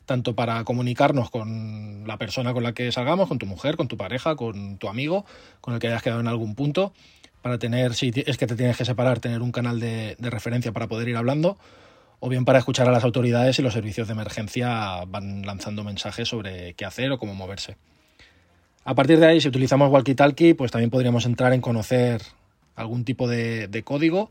tanto 0.08 0.34
para 0.34 0.64
comunicarnos 0.64 1.30
con 1.30 2.08
la 2.08 2.16
persona 2.16 2.52
con 2.52 2.64
la 2.64 2.72
que 2.72 2.90
salgamos, 2.90 3.28
con 3.28 3.38
tu 3.38 3.46
mujer, 3.46 3.76
con 3.76 3.86
tu 3.86 3.96
pareja, 3.96 4.34
con 4.34 4.78
tu 4.78 4.88
amigo, 4.88 5.24
con 5.60 5.74
el 5.74 5.80
que 5.80 5.86
hayas 5.86 6.02
quedado 6.02 6.20
en 6.20 6.26
algún 6.26 6.56
punto, 6.56 6.92
para 7.42 7.58
tener, 7.58 7.94
si 7.94 8.10
es 8.26 8.38
que 8.38 8.46
te 8.46 8.56
tienes 8.56 8.76
que 8.76 8.84
separar, 8.84 9.20
tener 9.20 9.42
un 9.42 9.52
canal 9.52 9.78
de, 9.78 10.16
referencia 10.18 10.72
para 10.72 10.88
poder 10.88 11.08
ir 11.08 11.16
hablando, 11.16 11.58
o 12.20 12.28
bien 12.28 12.44
para 12.44 12.58
escuchar 12.58 12.88
a 12.88 12.90
las 12.90 13.04
autoridades 13.04 13.58
y 13.58 13.62
los 13.62 13.74
servicios 13.74 14.08
de 14.08 14.14
emergencia 14.14 15.04
van 15.06 15.42
lanzando 15.42 15.84
mensajes 15.84 16.26
sobre 16.26 16.72
qué 16.74 16.84
hacer 16.84 17.12
o 17.12 17.18
cómo 17.18 17.34
moverse. 17.34 17.76
A 18.84 18.94
partir 18.94 19.20
de 19.20 19.26
ahí, 19.26 19.40
si 19.40 19.48
utilizamos 19.48 19.90
walkie-talkie, 19.90 20.56
pues 20.56 20.72
también 20.72 20.90
podríamos 20.90 21.26
entrar 21.26 21.52
en 21.52 21.60
conocer 21.60 22.22
algún 22.74 23.04
tipo 23.04 23.28
de 23.28 23.82
código 23.84 24.30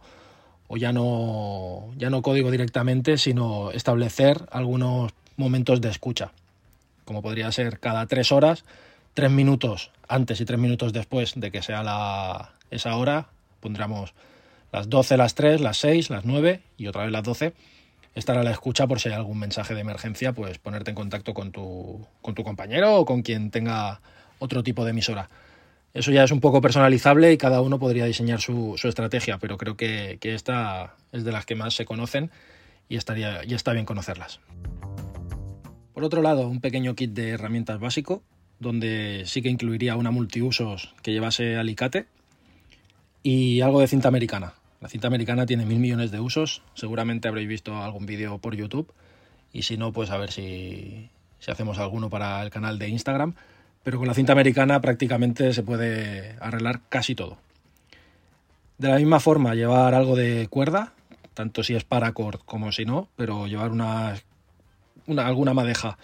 o 0.67 0.77
ya 0.77 0.91
no, 0.91 1.93
ya 1.97 2.09
no 2.09 2.21
código 2.21 2.51
directamente, 2.51 3.17
sino 3.17 3.71
establecer 3.71 4.45
algunos 4.51 5.13
momentos 5.38 5.80
de 5.80 5.89
escucha, 5.89 6.32
como 7.06 7.21
podría 7.21 7.52
ser 7.52 7.80
cada 7.80 8.06
tres 8.08 8.32
horas, 8.32 8.65
tres 9.13 9.32
minutos 9.32 9.91
antes 10.08 10.41
y 10.41 10.45
tres 10.45 10.60
minutos 10.60 10.93
después 10.93 11.34
de 11.36 11.52
que 11.52 11.62
sea 11.62 11.84
la, 11.84 12.52
esa 12.71 12.95
hora, 12.95 13.28
pondremos 13.60 14.13
las 14.71 14.89
12, 14.89 15.17
las 15.17 15.36
3, 15.36 15.62
las 15.62 15.78
6, 15.78 16.10
las 16.10 16.26
9 16.26 16.62
y 16.78 16.88
otra 16.88 17.04
vez 17.04 17.12
las 17.12 17.23
12, 17.23 17.54
estar 18.15 18.38
a 18.38 18.43
la 18.43 18.52
escucha 18.52 18.88
por 18.88 19.00
si 19.00 19.10
hay 19.10 19.15
algún 19.15 19.39
mensaje 19.39 19.73
de 19.73 19.82
emergencia, 19.82 20.34
pues 20.34 20.58
ponerte 20.58 20.91
en 20.91 20.95
contacto 20.95 21.34
con 21.34 21.52
tu, 21.52 22.06
con 22.21 22.36
tu 22.36 22.43
compañero 22.43 22.95
o 22.97 23.06
con 23.06 23.21
quien 23.21 23.52
tenga 23.52 24.02
otro 24.39 24.63
tipo 24.63 24.84
de 24.84 24.91
emisora. 24.91 25.30
Eso 25.93 26.12
ya 26.12 26.23
es 26.23 26.32
un 26.32 26.41
poco 26.41 26.62
personalizable 26.62 27.32
y 27.32 27.38
cada 27.38 27.62
uno 27.62 27.80
podría 27.80 28.06
diseñar 28.06 28.39
su, 28.39 28.80
estrategia, 28.84 29.39
pero 29.39 29.58
creo 29.58 29.76
que, 29.76 30.19
esta 30.21 30.93
es 31.12 31.23
de 31.23 31.32
las 31.32 31.45
que 31.45 31.56
más 31.56 31.73
se 31.73 31.86
conocen 31.86 32.30
y, 32.88 32.97
estaría, 32.97 33.43
y 33.43 33.56
está 33.56 33.73
bien 33.73 33.86
conocerlas. 33.86 34.39
Por 35.97 36.03
otro 36.03 36.21
lado, 36.21 36.47
un 36.47 36.62
pequeño 36.62 36.93
kit 36.93 37.10
de 37.13 37.29
herramientas 37.29 37.79
básico, 37.79 38.21
donde 38.60 39.23
sí 39.25 39.41
que 39.41 39.49
incluiría 39.49 39.95
una 39.95 40.12
multiusos 40.12 40.93
que 41.01 41.12
llevase 41.12 41.57
alicate 41.57 42.05
y 43.23 43.62
algo 43.62 43.79
de 43.79 43.88
cinta 43.88 44.07
americana. 44.07 44.53
La 44.79 44.89
cinta 44.89 45.07
americana 45.07 45.47
tiene 45.47 45.65
mil 45.65 45.79
millones 45.79 46.12
de 46.12 46.19
usos, 46.19 46.62
seguramente 46.75 47.27
habréis 47.27 47.47
visto 47.47 47.75
algún 47.81 48.05
vídeo 48.05 48.38
por 48.38 48.55
YouTube 48.55 48.93
y 49.51 49.63
si 49.63 49.75
no, 49.75 49.91
pues 49.91 50.12
a 50.12 50.17
ver 50.17 50.31
si, 50.31 51.10
si 51.39 51.49
hacemos 51.49 51.79
alguno 51.79 52.12
para 52.12 52.43
el 52.43 52.51
canal 52.51 52.77
de 52.77 52.89
Instagram 52.89 53.33
pero 53.81 53.97
con 53.97 54.07
la 54.07 54.13
cinta 54.13 54.33
americana 54.33 54.79
prácticamente 54.79 55.51
se 55.51 55.63
puede 55.63 56.36
arreglar 56.39 56.81
casi 56.89 57.15
todo. 57.15 57.39
De 58.77 58.89
la 58.89 58.97
misma 58.97 59.19
forma, 59.19 59.55
llevar 59.55 59.95
algo 59.95 60.15
de 60.15 60.47
cuerda, 60.47 60.93
tanto 61.33 61.63
si 61.63 61.73
es 61.73 61.86
paracord 61.86 62.41
como 62.45 62.71
si 62.71 62.86
no, 62.86 63.10
pero 63.15 63.47
llevar 63.47 63.71
una, 65.08 65.26
alguna 65.26 65.54
madeja 65.54 65.98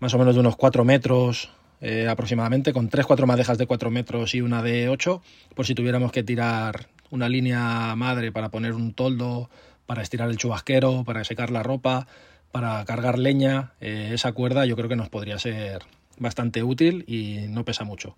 más 0.00 0.14
o 0.14 0.18
menos 0.18 0.34
de 0.34 0.40
unos 0.40 0.56
4 0.56 0.84
metros 0.84 1.50
eh, 1.80 2.08
aproximadamente, 2.08 2.72
con 2.72 2.90
3-4 2.90 3.26
madejas 3.26 3.58
de 3.58 3.66
4 3.66 3.90
metros 3.90 4.34
y 4.34 4.40
una 4.40 4.62
de 4.62 4.88
8, 4.88 5.22
por 5.54 5.66
si 5.66 5.74
tuviéramos 5.74 6.10
que 6.10 6.22
tirar 6.22 6.88
una 7.10 7.28
línea 7.28 7.94
madre 7.96 8.32
para 8.32 8.50
poner 8.50 8.72
un 8.72 8.92
toldo, 8.92 9.48
para 9.86 10.02
estirar 10.02 10.30
el 10.30 10.36
chubasquero, 10.36 11.04
para 11.04 11.24
secar 11.24 11.50
la 11.50 11.62
ropa, 11.62 12.06
para 12.52 12.84
cargar 12.84 13.18
leña, 13.18 13.72
eh, 13.80 14.10
esa 14.12 14.32
cuerda 14.32 14.66
yo 14.66 14.76
creo 14.76 14.88
que 14.88 14.96
nos 14.96 15.08
podría 15.08 15.38
ser 15.38 15.82
bastante 16.18 16.62
útil 16.62 17.04
y 17.06 17.46
no 17.48 17.64
pesa 17.64 17.84
mucho. 17.84 18.16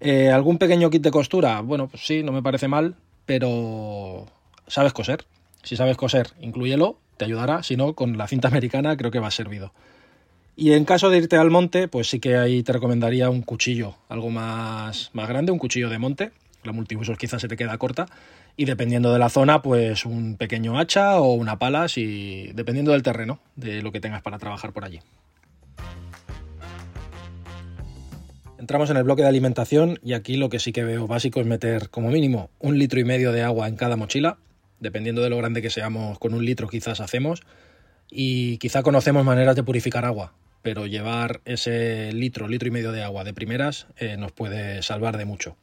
Eh, 0.00 0.30
¿Algún 0.30 0.58
pequeño 0.58 0.90
kit 0.90 1.02
de 1.02 1.10
costura? 1.10 1.60
Bueno, 1.60 1.88
pues 1.88 2.06
sí, 2.06 2.22
no 2.22 2.32
me 2.32 2.42
parece 2.42 2.68
mal, 2.68 2.96
pero 3.24 4.26
sabes 4.66 4.92
coser. 4.92 5.24
Si 5.62 5.76
sabes 5.76 5.96
coser, 5.96 6.32
incluyelo, 6.40 6.98
te 7.16 7.24
ayudará. 7.24 7.62
Si 7.62 7.76
no, 7.76 7.94
con 7.94 8.18
la 8.18 8.28
cinta 8.28 8.48
americana 8.48 8.96
creo 8.96 9.10
que 9.10 9.18
va 9.18 9.30
servido. 9.30 9.72
Y 10.58 10.72
en 10.72 10.86
caso 10.86 11.10
de 11.10 11.18
irte 11.18 11.36
al 11.36 11.50
monte, 11.50 11.86
pues 11.86 12.08
sí 12.08 12.18
que 12.18 12.36
ahí 12.36 12.62
te 12.62 12.72
recomendaría 12.72 13.28
un 13.28 13.42
cuchillo, 13.42 13.96
algo 14.08 14.30
más, 14.30 15.10
más 15.12 15.28
grande, 15.28 15.52
un 15.52 15.58
cuchillo 15.58 15.90
de 15.90 15.98
monte. 15.98 16.32
La 16.64 16.72
multiusos 16.72 17.18
quizás 17.18 17.42
se 17.42 17.48
te 17.48 17.56
queda 17.56 17.76
corta. 17.76 18.06
Y 18.56 18.64
dependiendo 18.64 19.12
de 19.12 19.18
la 19.18 19.28
zona, 19.28 19.60
pues 19.60 20.06
un 20.06 20.36
pequeño 20.36 20.78
hacha 20.78 21.20
o 21.20 21.34
una 21.34 21.58
pala, 21.58 21.88
si, 21.88 22.52
dependiendo 22.54 22.92
del 22.92 23.02
terreno, 23.02 23.38
de 23.54 23.82
lo 23.82 23.92
que 23.92 24.00
tengas 24.00 24.22
para 24.22 24.38
trabajar 24.38 24.72
por 24.72 24.84
allí. 24.84 25.00
Entramos 28.58 28.88
en 28.88 28.96
el 28.96 29.04
bloque 29.04 29.22
de 29.22 29.28
alimentación 29.28 29.98
y 30.02 30.14
aquí 30.14 30.36
lo 30.36 30.48
que 30.48 30.58
sí 30.58 30.72
que 30.72 30.82
veo 30.82 31.06
básico 31.06 31.40
es 31.40 31.46
meter 31.46 31.90
como 31.90 32.08
mínimo 32.08 32.48
un 32.58 32.78
litro 32.78 32.98
y 32.98 33.04
medio 33.04 33.30
de 33.30 33.42
agua 33.42 33.68
en 33.68 33.76
cada 33.76 33.96
mochila, 33.96 34.38
dependiendo 34.80 35.22
de 35.22 35.30
lo 35.30 35.36
grande 35.36 35.62
que 35.62 35.70
seamos, 35.70 36.18
con 36.18 36.34
un 36.34 36.44
litro 36.44 36.68
quizás 36.68 37.00
hacemos, 37.00 37.42
y 38.10 38.58
quizá 38.58 38.82
conocemos 38.82 39.24
maneras 39.24 39.56
de 39.56 39.62
purificar 39.62 40.04
agua, 40.04 40.32
pero 40.62 40.86
llevar 40.86 41.40
ese 41.44 42.12
litro, 42.12 42.48
litro 42.48 42.68
y 42.68 42.72
medio 42.72 42.92
de 42.92 43.02
agua 43.02 43.24
de 43.24 43.34
primeras 43.34 43.86
eh, 43.96 44.16
nos 44.16 44.32
puede 44.32 44.82
salvar 44.82 45.16
de 45.16 45.24
mucho. 45.24 45.56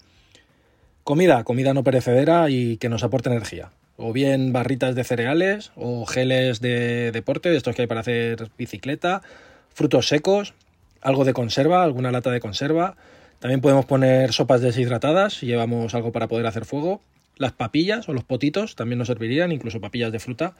Comida, 1.03 1.43
comida 1.43 1.73
no 1.73 1.83
perecedera 1.83 2.49
y 2.49 2.77
que 2.77 2.87
nos 2.89 3.03
aporte 3.03 3.29
energía. 3.29 3.71
O 3.97 4.13
bien 4.13 4.53
barritas 4.53 4.95
de 4.95 5.03
cereales 5.03 5.71
o 5.75 6.05
geles 6.05 6.61
de 6.61 7.11
deporte, 7.11 7.49
de 7.49 7.57
estos 7.57 7.75
que 7.75 7.83
hay 7.83 7.87
para 7.87 7.99
hacer 7.99 8.49
bicicleta, 8.57 9.21
frutos 9.69 10.07
secos, 10.07 10.53
algo 11.01 11.25
de 11.25 11.33
conserva, 11.33 11.83
alguna 11.83 12.11
lata 12.11 12.31
de 12.31 12.39
conserva. 12.39 12.95
También 13.39 13.59
podemos 13.59 13.85
poner 13.85 14.31
sopas 14.31 14.61
deshidratadas 14.61 15.33
si 15.33 15.45
llevamos 15.45 15.93
algo 15.93 16.13
para 16.13 16.27
poder 16.27 16.47
hacer 16.47 16.63
fuego. 16.63 17.01
Las 17.37 17.53
papillas 17.53 18.07
o 18.09 18.13
los 18.13 18.23
potitos 18.23 18.75
también 18.75 18.99
nos 18.99 19.07
servirían, 19.07 19.51
incluso 19.51 19.81
papillas 19.81 20.11
de 20.11 20.19
fruta. 20.19 20.55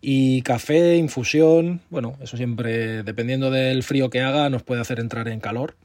Y 0.00 0.42
café, 0.42 0.96
infusión, 0.96 1.80
bueno, 1.90 2.16
eso 2.20 2.36
siempre, 2.36 3.02
dependiendo 3.02 3.50
del 3.50 3.82
frío 3.82 4.10
que 4.10 4.20
haga, 4.20 4.48
nos 4.48 4.62
puede 4.62 4.80
hacer 4.80 5.00
entrar 5.00 5.28
en 5.28 5.40
calor. 5.40 5.76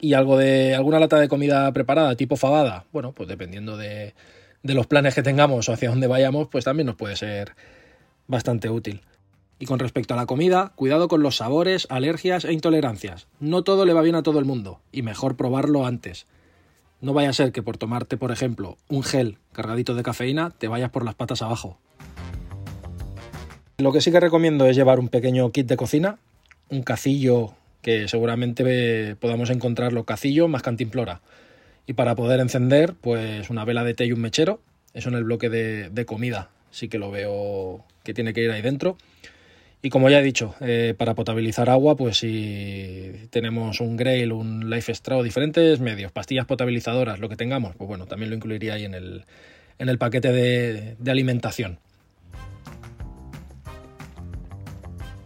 Y 0.00 0.14
algo 0.14 0.36
de 0.36 0.74
alguna 0.74 0.98
lata 0.98 1.20
de 1.20 1.28
comida 1.28 1.70
preparada, 1.72 2.16
tipo 2.16 2.36
fabada, 2.36 2.86
bueno, 2.92 3.12
pues 3.12 3.28
dependiendo 3.28 3.76
de, 3.76 4.14
de 4.62 4.74
los 4.74 4.86
planes 4.86 5.14
que 5.14 5.22
tengamos 5.22 5.68
o 5.68 5.72
hacia 5.72 5.90
dónde 5.90 6.06
vayamos, 6.06 6.48
pues 6.48 6.64
también 6.64 6.86
nos 6.86 6.96
puede 6.96 7.16
ser 7.16 7.54
bastante 8.26 8.70
útil. 8.70 9.02
Y 9.58 9.66
con 9.66 9.78
respecto 9.78 10.14
a 10.14 10.16
la 10.16 10.26
comida, 10.26 10.72
cuidado 10.74 11.06
con 11.06 11.22
los 11.22 11.36
sabores, 11.36 11.86
alergias 11.88 12.44
e 12.44 12.52
intolerancias. 12.52 13.28
No 13.38 13.62
todo 13.62 13.84
le 13.84 13.92
va 13.92 14.02
bien 14.02 14.16
a 14.16 14.22
todo 14.24 14.40
el 14.40 14.44
mundo, 14.44 14.80
y 14.90 15.02
mejor 15.02 15.36
probarlo 15.36 15.86
antes. 15.86 16.26
No 17.02 17.12
vaya 17.12 17.30
a 17.30 17.32
ser 17.32 17.50
que 17.50 17.64
por 17.64 17.78
tomarte, 17.78 18.16
por 18.16 18.30
ejemplo, 18.30 18.78
un 18.88 19.02
gel 19.02 19.38
cargadito 19.52 19.96
de 19.96 20.04
cafeína, 20.04 20.50
te 20.50 20.68
vayas 20.68 20.90
por 20.90 21.04
las 21.04 21.16
patas 21.16 21.42
abajo. 21.42 21.80
Lo 23.78 23.92
que 23.92 24.00
sí 24.00 24.12
que 24.12 24.20
recomiendo 24.20 24.66
es 24.66 24.76
llevar 24.76 25.00
un 25.00 25.08
pequeño 25.08 25.50
kit 25.50 25.66
de 25.66 25.76
cocina, 25.76 26.18
un 26.68 26.84
cacillo 26.84 27.54
que 27.82 28.06
seguramente 28.06 29.16
podamos 29.16 29.50
encontrarlo 29.50 30.04
cacillo 30.04 30.46
más 30.46 30.62
cantimplora. 30.62 31.22
Y 31.88 31.94
para 31.94 32.14
poder 32.14 32.38
encender, 32.38 32.94
pues 32.94 33.50
una 33.50 33.64
vela 33.64 33.82
de 33.82 33.94
té 33.94 34.06
y 34.06 34.12
un 34.12 34.20
mechero. 34.20 34.60
Eso 34.94 35.08
en 35.08 35.16
el 35.16 35.24
bloque 35.24 35.50
de, 35.50 36.06
comida 36.06 36.50
sí 36.70 36.88
que 36.88 36.98
lo 36.98 37.10
veo 37.10 37.84
que 38.04 38.14
tiene 38.14 38.32
que 38.32 38.44
ir 38.44 38.52
ahí 38.52 38.62
dentro. 38.62 38.96
Y 39.84 39.90
como 39.90 40.08
ya 40.08 40.20
he 40.20 40.22
dicho, 40.22 40.54
eh, 40.60 40.94
para 40.96 41.14
potabilizar 41.14 41.68
agua, 41.68 41.96
pues 41.96 42.18
si 42.18 43.12
tenemos 43.30 43.80
un 43.80 43.96
Grail, 43.96 44.30
un 44.30 44.70
Life 44.70 44.94
Straw, 44.94 45.24
diferentes 45.24 45.80
medios, 45.80 46.12
pastillas 46.12 46.46
potabilizadoras, 46.46 47.18
lo 47.18 47.28
que 47.28 47.34
tengamos, 47.34 47.74
pues 47.74 47.88
bueno, 47.88 48.06
también 48.06 48.30
lo 48.30 48.36
incluiría 48.36 48.74
ahí 48.74 48.84
en 48.84 48.94
el, 48.94 49.24
en 49.80 49.88
el 49.88 49.98
paquete 49.98 50.30
de, 50.32 51.10
alimentación. 51.10 51.80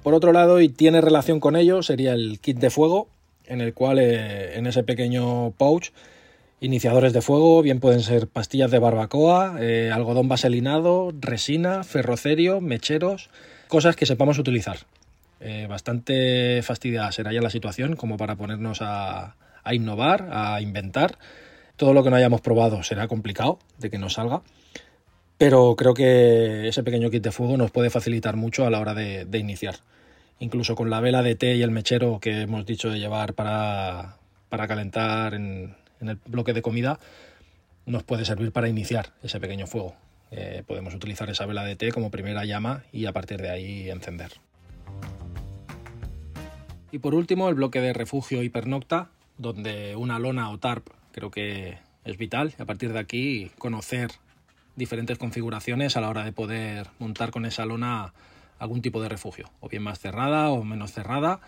Por 0.03 0.14
otro 0.14 0.33
lado, 0.33 0.62
y 0.62 0.71
tiene 0.71 1.03
relación 1.03 1.38
con 1.38 1.55
ello, 1.55 1.83
sería 1.83 2.14
el 2.14 2.38
kit 2.40 2.59
de 2.59 2.71
fuego, 2.71 3.09
en 3.45 3.61
el 3.61 3.75
cual 3.75 3.99
eh, 3.99 4.57
en 4.57 4.66
ese 4.66 4.83
pequeño 4.83 5.51
pouch 5.59 5.90
Iniciadores 6.59 7.12
de 7.12 7.21
fuego, 7.21 7.61
bien 7.61 7.81
pueden 7.81 8.01
ser 8.01 8.29
pastillas 8.29 8.71
de 8.71 8.79
barbacoa, 8.79 9.57
eh, 9.61 9.90
algodón 9.92 10.27
vaselinado, 10.27 11.12
resina, 11.21 11.85
ferrocerio, 11.85 12.62
mecheros, 12.62 13.29
cosas 13.68 13.96
que 13.96 14.07
sepamos 14.07 14.38
utilizar. 14.38 14.79
Eh, 15.40 15.66
bastante 15.68 16.62
fastidiada 16.62 17.12
será 17.12 17.33
ya 17.33 17.42
la 17.42 17.50
situación 17.50 17.94
como 17.96 18.16
para 18.16 18.37
ponernos 18.37 18.79
a, 18.81 19.37
innovar, 19.70 20.29
a 20.33 20.61
inventar. 20.61 21.18
Todo 21.76 21.92
lo 21.92 22.02
que 22.02 22.11
no 22.11 22.16
hayamos 22.16 22.40
probado 22.40 22.83
será 22.83 23.07
complicado 23.07 23.59
de 23.79 23.90
que 23.90 23.98
nos 23.98 24.14
salga, 24.14 24.42
pero 25.37 25.76
creo 25.76 25.92
que 25.92 26.68
ese 26.68 26.83
pequeño 26.83 27.11
kit 27.11 27.22
de 27.22 27.33
fuego 27.33 27.57
nos 27.59 27.70
puede 27.70 27.90
facilitar 27.90 28.37
mucho 28.37 28.66
a 28.66 28.70
la 28.70 28.81
hora 28.81 28.94
de, 28.94 29.26
de 29.26 29.38
iniciar. 29.38 29.76
Incluso 30.38 30.74
con 30.74 30.90
la 30.90 31.00
vela 31.00 31.22
de 31.22 31.35
té 31.35 31.57
y 31.57 31.62
el 31.62 31.70
mechero 31.70 32.18
que 32.20 32.42
hemos 32.42 32.64
dicho 32.64 32.90
de 32.90 32.98
llevar 32.98 33.35
para, 33.35 34.16
para 34.48 34.66
calentar 34.68 35.35
en, 35.35 35.76
en 36.00 36.09
el 36.09 36.18
bloque 36.26 36.52
de 36.52 36.62
comida 36.62 36.98
nos 37.85 38.02
puede 38.02 38.24
servir 38.24 38.52
para 38.52 38.68
iniciar 38.68 39.12
ese 39.22 39.40
pequeño 39.40 39.66
fuego. 39.66 39.94
Eh, 40.31 40.62
podemos 40.67 40.95
utilizar 40.95 41.31
esa 41.31 41.47
vela 41.47 41.65
de 41.65 41.77
té 41.77 41.93
como 41.93 42.11
primera 42.11 42.45
llama 42.45 42.83
y 42.93 43.07
a 43.07 43.12
partir 43.12 43.41
de 43.41 43.51
ahí 43.51 43.91
encender. 43.91 44.33
Y 46.93 46.99
por 46.99 47.15
último, 47.15 47.49
el 47.49 47.55
bloque 47.55 47.81
de 47.81 47.93
refugio 47.93 48.43
hipernocta, 48.43 49.11
donde 49.39 49.97
una 49.97 50.19
lona 50.19 50.51
o 50.51 50.59
tarp 50.59 50.87
creo 51.12 51.31
que 51.31 51.79
es 52.05 52.17
vital. 52.17 52.55
A 52.59 52.65
partir 52.65 52.93
de 52.93 52.99
aquí, 52.99 53.51
conocer 53.59 54.11
diferentes 54.77 55.19
configuraciones 55.19 55.97
a 55.97 56.01
la 56.01 56.09
hora 56.09 56.25
de 56.25 56.33
poder 56.33 56.89
montar 56.99 57.31
con 57.31 57.45
esa 57.47 57.67
lona 57.67 58.12
algún 58.59 58.83
tipo 58.83 59.03
de 59.03 59.09
refugio, 59.09 59.51
o 59.61 59.69
bien 59.69 59.83
más 59.83 59.99
cerrada 59.99 60.51
o 60.51 60.65
menos 60.65 60.93
cerrada, 60.93 61.41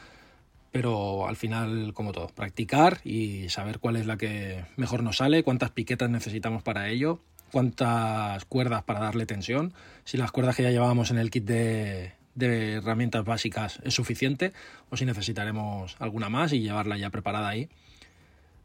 pero 0.72 1.26
al 1.26 1.36
final, 1.36 1.92
como 1.94 2.12
todo, 2.12 2.28
practicar 2.28 3.00
y 3.04 3.48
saber 3.48 3.78
cuál 3.78 3.96
es 3.96 4.06
la 4.06 4.16
que 4.16 4.64
mejor 4.76 5.02
nos 5.02 5.18
sale, 5.18 5.42
cuántas 5.42 5.70
piquetas 5.70 6.10
necesitamos 6.10 6.62
para 6.62 6.88
ello, 6.88 7.20
cuántas 7.48 8.44
cuerdas 8.44 8.82
para 8.84 9.00
darle 9.00 9.26
tensión, 9.26 9.72
si 10.04 10.16
las 10.16 10.32
cuerdas 10.32 10.56
que 10.56 10.62
ya 10.62 10.70
llevábamos 10.70 11.10
en 11.10 11.18
el 11.18 11.30
kit 11.30 11.44
de, 11.44 12.12
herramientas 12.40 13.24
básicas 13.24 13.80
es 13.82 13.94
suficiente 13.94 14.52
o 14.90 14.96
si 14.96 15.04
necesitaremos 15.04 15.96
alguna 15.98 16.28
más 16.28 16.52
y 16.52 16.60
llevarla 16.60 16.96
ya 16.96 17.10
preparada 17.10 17.48
ahí. 17.48 17.68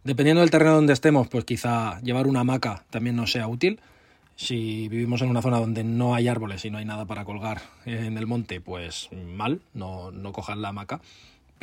Dependiendo 0.04 0.42
del 0.42 0.52
terreno 0.52 0.76
donde 0.76 0.94
estemos, 0.94 1.28
pues 1.28 1.46
quizá 1.46 2.00
llevar 2.02 2.28
una 2.28 2.42
hamaca 2.42 2.84
también 2.90 3.16
nos 3.16 3.32
sea 3.32 3.48
útil. 3.48 3.80
Si 4.36 4.88
vivimos 4.90 5.22
en 5.22 5.30
una 5.30 5.42
zona 5.42 5.60
donde 5.60 5.84
no 5.84 6.14
hay 6.16 6.28
árboles 6.28 6.66
y 6.66 6.72
no 6.72 6.78
hay 6.78 6.86
nada 6.86 7.06
para 7.06 7.24
colgar 7.24 7.62
en 7.86 8.18
el 8.18 8.28
monte, 8.28 8.62
pues 8.62 9.10
mal, 9.14 9.62
no, 9.74 10.12
no 10.12 10.32
cojan 10.34 10.62
la 10.62 10.70
hamaca 10.70 11.02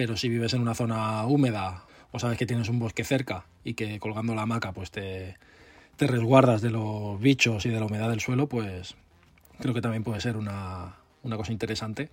pero 0.00 0.16
si 0.16 0.30
vives 0.30 0.54
en 0.54 0.62
una 0.62 0.74
zona 0.74 1.26
húmeda 1.26 1.84
o 2.10 2.18
sabes 2.18 2.38
que 2.38 2.46
tienes 2.46 2.70
un 2.70 2.78
bosque 2.78 3.04
cerca 3.04 3.44
y 3.64 3.74
que 3.74 3.98
colgando 3.98 4.34
la 4.34 4.40
hamaca 4.42 4.72
pues 4.72 4.90
te, 4.90 5.36
resguardas 6.06 6.62
de 6.62 6.70
los 6.70 7.20
bichos 7.20 7.66
y 7.66 7.70
de 7.70 7.78
la 7.78 7.86
humedad 7.86 8.10
del 8.10 8.20
suelo, 8.20 8.48
pues 8.48 8.94
creo 9.58 9.74
que 9.74 9.80
también 9.80 10.04
puede 10.04 10.20
ser 10.20 10.36
una, 10.36 10.96
cosa 11.22 11.52
interesante. 11.52 12.10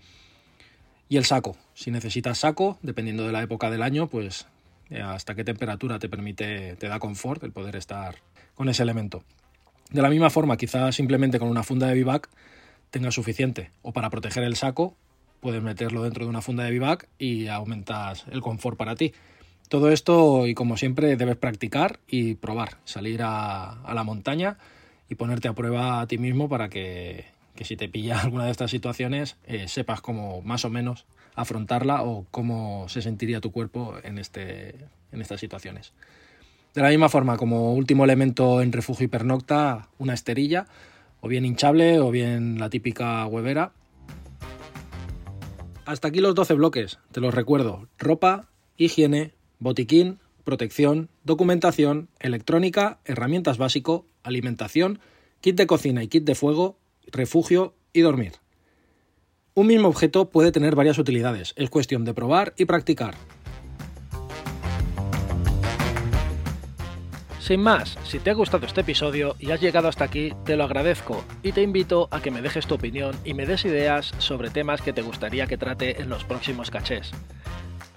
Y 1.10 1.18
el 1.18 1.26
saco, 1.26 1.56
si 1.74 1.92
necesitas 1.92 2.40
saco, 2.40 2.78
dependiendo 2.82 3.26
de 3.26 3.32
la 3.32 3.42
época 3.42 3.70
del 3.70 3.82
año, 3.82 4.08
pues 4.08 4.48
eh, 4.90 5.02
hasta 5.02 5.36
qué 5.36 5.44
temperatura 5.44 6.00
te 6.00 6.10
permite, 6.10 6.76
te 6.76 6.88
da 6.88 7.00
confort 7.00 7.44
el 7.44 7.52
poder 7.52 7.76
estar 7.76 8.16
con 8.56 8.68
ese 8.70 8.84
elemento. 8.84 9.24
De 9.92 10.02
la 10.02 10.10
misma 10.10 10.30
forma, 10.30 10.58
quizás 10.58 10.96
simplemente 10.96 11.40
con 11.40 11.48
una 11.48 11.64
funda 11.64 11.88
de 11.88 11.94
vivac 11.94 12.30
tenga 12.90 13.12
suficiente 13.12 13.72
o 13.82 13.94
para 13.94 14.10
proteger 14.10 14.44
el 14.44 14.56
saco 14.56 14.96
puedes 15.40 15.62
meterlo 15.62 16.04
dentro 16.04 16.26
de 16.26 16.30
una 16.30 16.42
funda 16.42 16.64
de 16.64 16.72
vivac 16.72 17.08
y 17.18 17.48
aumentas 17.48 18.26
el 18.32 18.42
confort 18.42 18.78
para 18.78 18.96
ti. 18.96 19.14
Todo 19.70 19.92
esto, 19.92 20.48
y 20.48 20.54
como 20.54 20.78
siempre, 20.78 21.18
debes 21.18 21.36
practicar 21.36 22.00
y 22.08 22.36
probar, 22.36 22.78
salir 22.86 23.22
a, 23.24 23.78
la 23.94 24.04
montaña 24.04 24.58
y 25.10 25.16
ponerte 25.16 25.50
a 25.50 25.54
prueba 25.54 26.00
a 26.00 26.08
ti 26.08 26.18
mismo 26.18 26.48
para 26.48 26.70
que, 26.70 27.26
si 27.62 27.76
te 27.76 27.90
pilla 27.90 28.20
alguna 28.24 28.46
de 28.46 28.52
estas 28.52 28.72
situaciones 28.72 29.36
eh, 29.46 29.68
sepas 29.68 30.00
cómo 30.00 30.42
más 30.42 30.64
o 30.64 30.70
menos 30.70 31.06
afrontarla 31.36 32.04
o 32.04 32.26
cómo 32.32 32.88
se 32.88 33.02
sentiría 33.02 33.42
tu 33.42 33.52
cuerpo 33.52 33.96
en, 34.04 34.18
este, 34.20 34.76
en 35.12 35.22
estas 35.22 35.40
situaciones. 35.40 35.92
De 36.74 36.82
la 36.82 36.90
misma 36.90 37.10
forma, 37.10 37.38
como 37.38 37.74
último 37.74 38.06
elemento 38.06 38.62
en 38.62 38.72
refugio 38.72 39.06
hipernocta, 39.06 39.90
una 39.98 40.14
esterilla, 40.14 40.68
o 41.20 41.28
bien 41.28 41.44
hinchable 41.44 42.00
o 42.00 42.12
bien 42.12 42.60
la 42.60 42.70
típica 42.70 43.26
huevera, 43.26 43.72
hasta 45.86 46.08
aquí 46.08 46.20
los 46.20 46.36
12 46.36 46.54
bloques, 46.54 47.00
te 47.12 47.20
los 47.20 47.34
recuerdo. 47.34 47.88
Ropa, 47.98 48.48
higiene, 48.78 49.34
botiquín, 49.60 50.20
protección, 50.44 51.10
documentación, 51.24 52.10
electrónica, 52.20 53.00
herramientas 53.06 53.58
básico, 53.58 54.06
alimentación, 54.24 55.00
kit 55.42 55.58
de 55.58 55.68
cocina 55.68 56.04
y 56.04 56.08
kit 56.08 56.24
de 56.24 56.36
fuego, 56.36 56.78
refugio 57.08 57.74
y 57.94 58.02
dormir. 58.02 58.34
Un 59.54 59.68
mismo 59.68 59.88
objeto 59.88 60.30
puede 60.30 60.52
tener 60.52 60.76
varias 60.76 61.00
utilidades, 61.00 61.54
es 61.58 61.70
cuestión 61.70 62.06
de 62.06 62.14
probar 62.14 62.54
y 62.58 62.66
practicar. 62.66 63.16
Sin 67.48 67.62
más, 67.62 67.98
si 68.04 68.20
te 68.20 68.30
ha 68.30 68.34
gustado 68.34 68.66
este 68.66 68.82
episodio 68.82 69.36
y 69.40 69.52
has 69.52 69.62
llegado 69.62 69.88
hasta 69.88 70.04
aquí, 70.04 70.34
te 70.44 70.58
lo 70.58 70.66
agradezco 70.66 71.24
y 71.44 71.54
te 71.54 71.62
invito 71.62 72.10
a 72.12 72.22
que 72.22 72.30
me 72.30 72.42
dejes 72.42 72.68
tu 72.68 72.76
opinión 72.76 73.16
y 73.24 73.34
me 73.34 73.46
des 73.46 73.64
ideas 73.64 74.12
sobre 74.18 74.50
temas 74.50 74.82
que 74.82 74.92
te 74.92 75.02
gustaría 75.02 75.48
que 75.48 75.58
trate 75.58 76.02
en 76.02 76.10
los 76.10 76.26
próximos 76.26 76.70
cachés. 76.70 77.12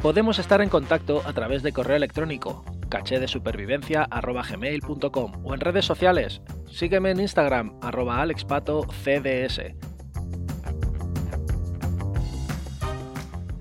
Podemos 0.02 0.38
estar 0.38 0.62
en 0.62 0.70
contacto 0.70 1.22
a 1.26 1.34
través 1.34 1.62
de 1.62 1.72
correo 1.72 1.96
electrónico 1.96 2.64
cachedesupervivencia.gmail.com 2.88 5.32
o 5.44 5.54
en 5.54 5.60
redes 5.60 5.84
sociales. 5.84 6.40
Sígueme 6.70 7.10
en 7.10 7.20
Instagram 7.20 7.78
arroba 7.82 8.22
alexpatocds. 8.22 8.94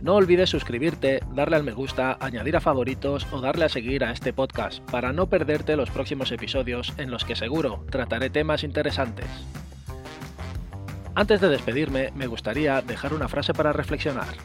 No 0.01 0.15
olvides 0.15 0.49
suscribirte, 0.49 1.19
darle 1.33 1.57
al 1.57 1.65
me 1.65 1.73
gusta, 1.73 2.17
añadir 2.21 2.55
a 2.55 2.61
favoritos 2.61 3.27
o 3.31 3.41
darle 3.41 3.65
a 3.65 3.69
seguir 3.69 4.05
a 4.05 4.11
este 4.11 4.31
podcast 4.31 4.79
para 4.89 5.11
no 5.11 5.27
perderte 5.27 5.75
los 5.75 5.89
próximos 5.89 6.31
episodios 6.31 6.93
en 6.97 7.11
los 7.11 7.25
que 7.25 7.35
seguro 7.35 7.83
trataré 7.91 8.29
temas 8.29 8.63
interesantes. 8.63 9.27
Antes 11.15 11.41
de 11.41 11.49
despedirme, 11.49 12.13
me 12.15 12.27
gustaría 12.27 12.81
dejar 12.81 13.13
una 13.13 13.27
frase 13.27 13.53
para 13.53 13.73
reflexionar. 13.73 14.35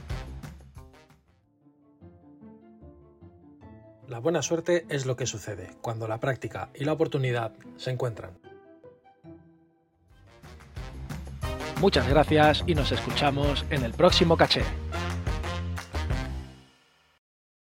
La 4.09 4.19
buena 4.19 4.43
suerte 4.43 4.85
es 4.91 5.07
lo 5.07 5.17
que 5.17 5.27
sucede 5.27 5.71
cuando 5.81 6.07
la 6.07 6.21
práctica 6.21 6.69
y 6.75 6.85
la 6.85 6.93
oportunidad 6.93 7.53
se 7.77 7.91
encuentran. 7.91 8.39
Muchas 11.81 12.09
gracias 12.09 12.65
y 12.67 12.75
nos 12.75 12.93
escuchamos 12.93 13.65
en 13.71 13.83
el 13.83 13.93
próximo 13.93 14.37
caché. 14.37 14.63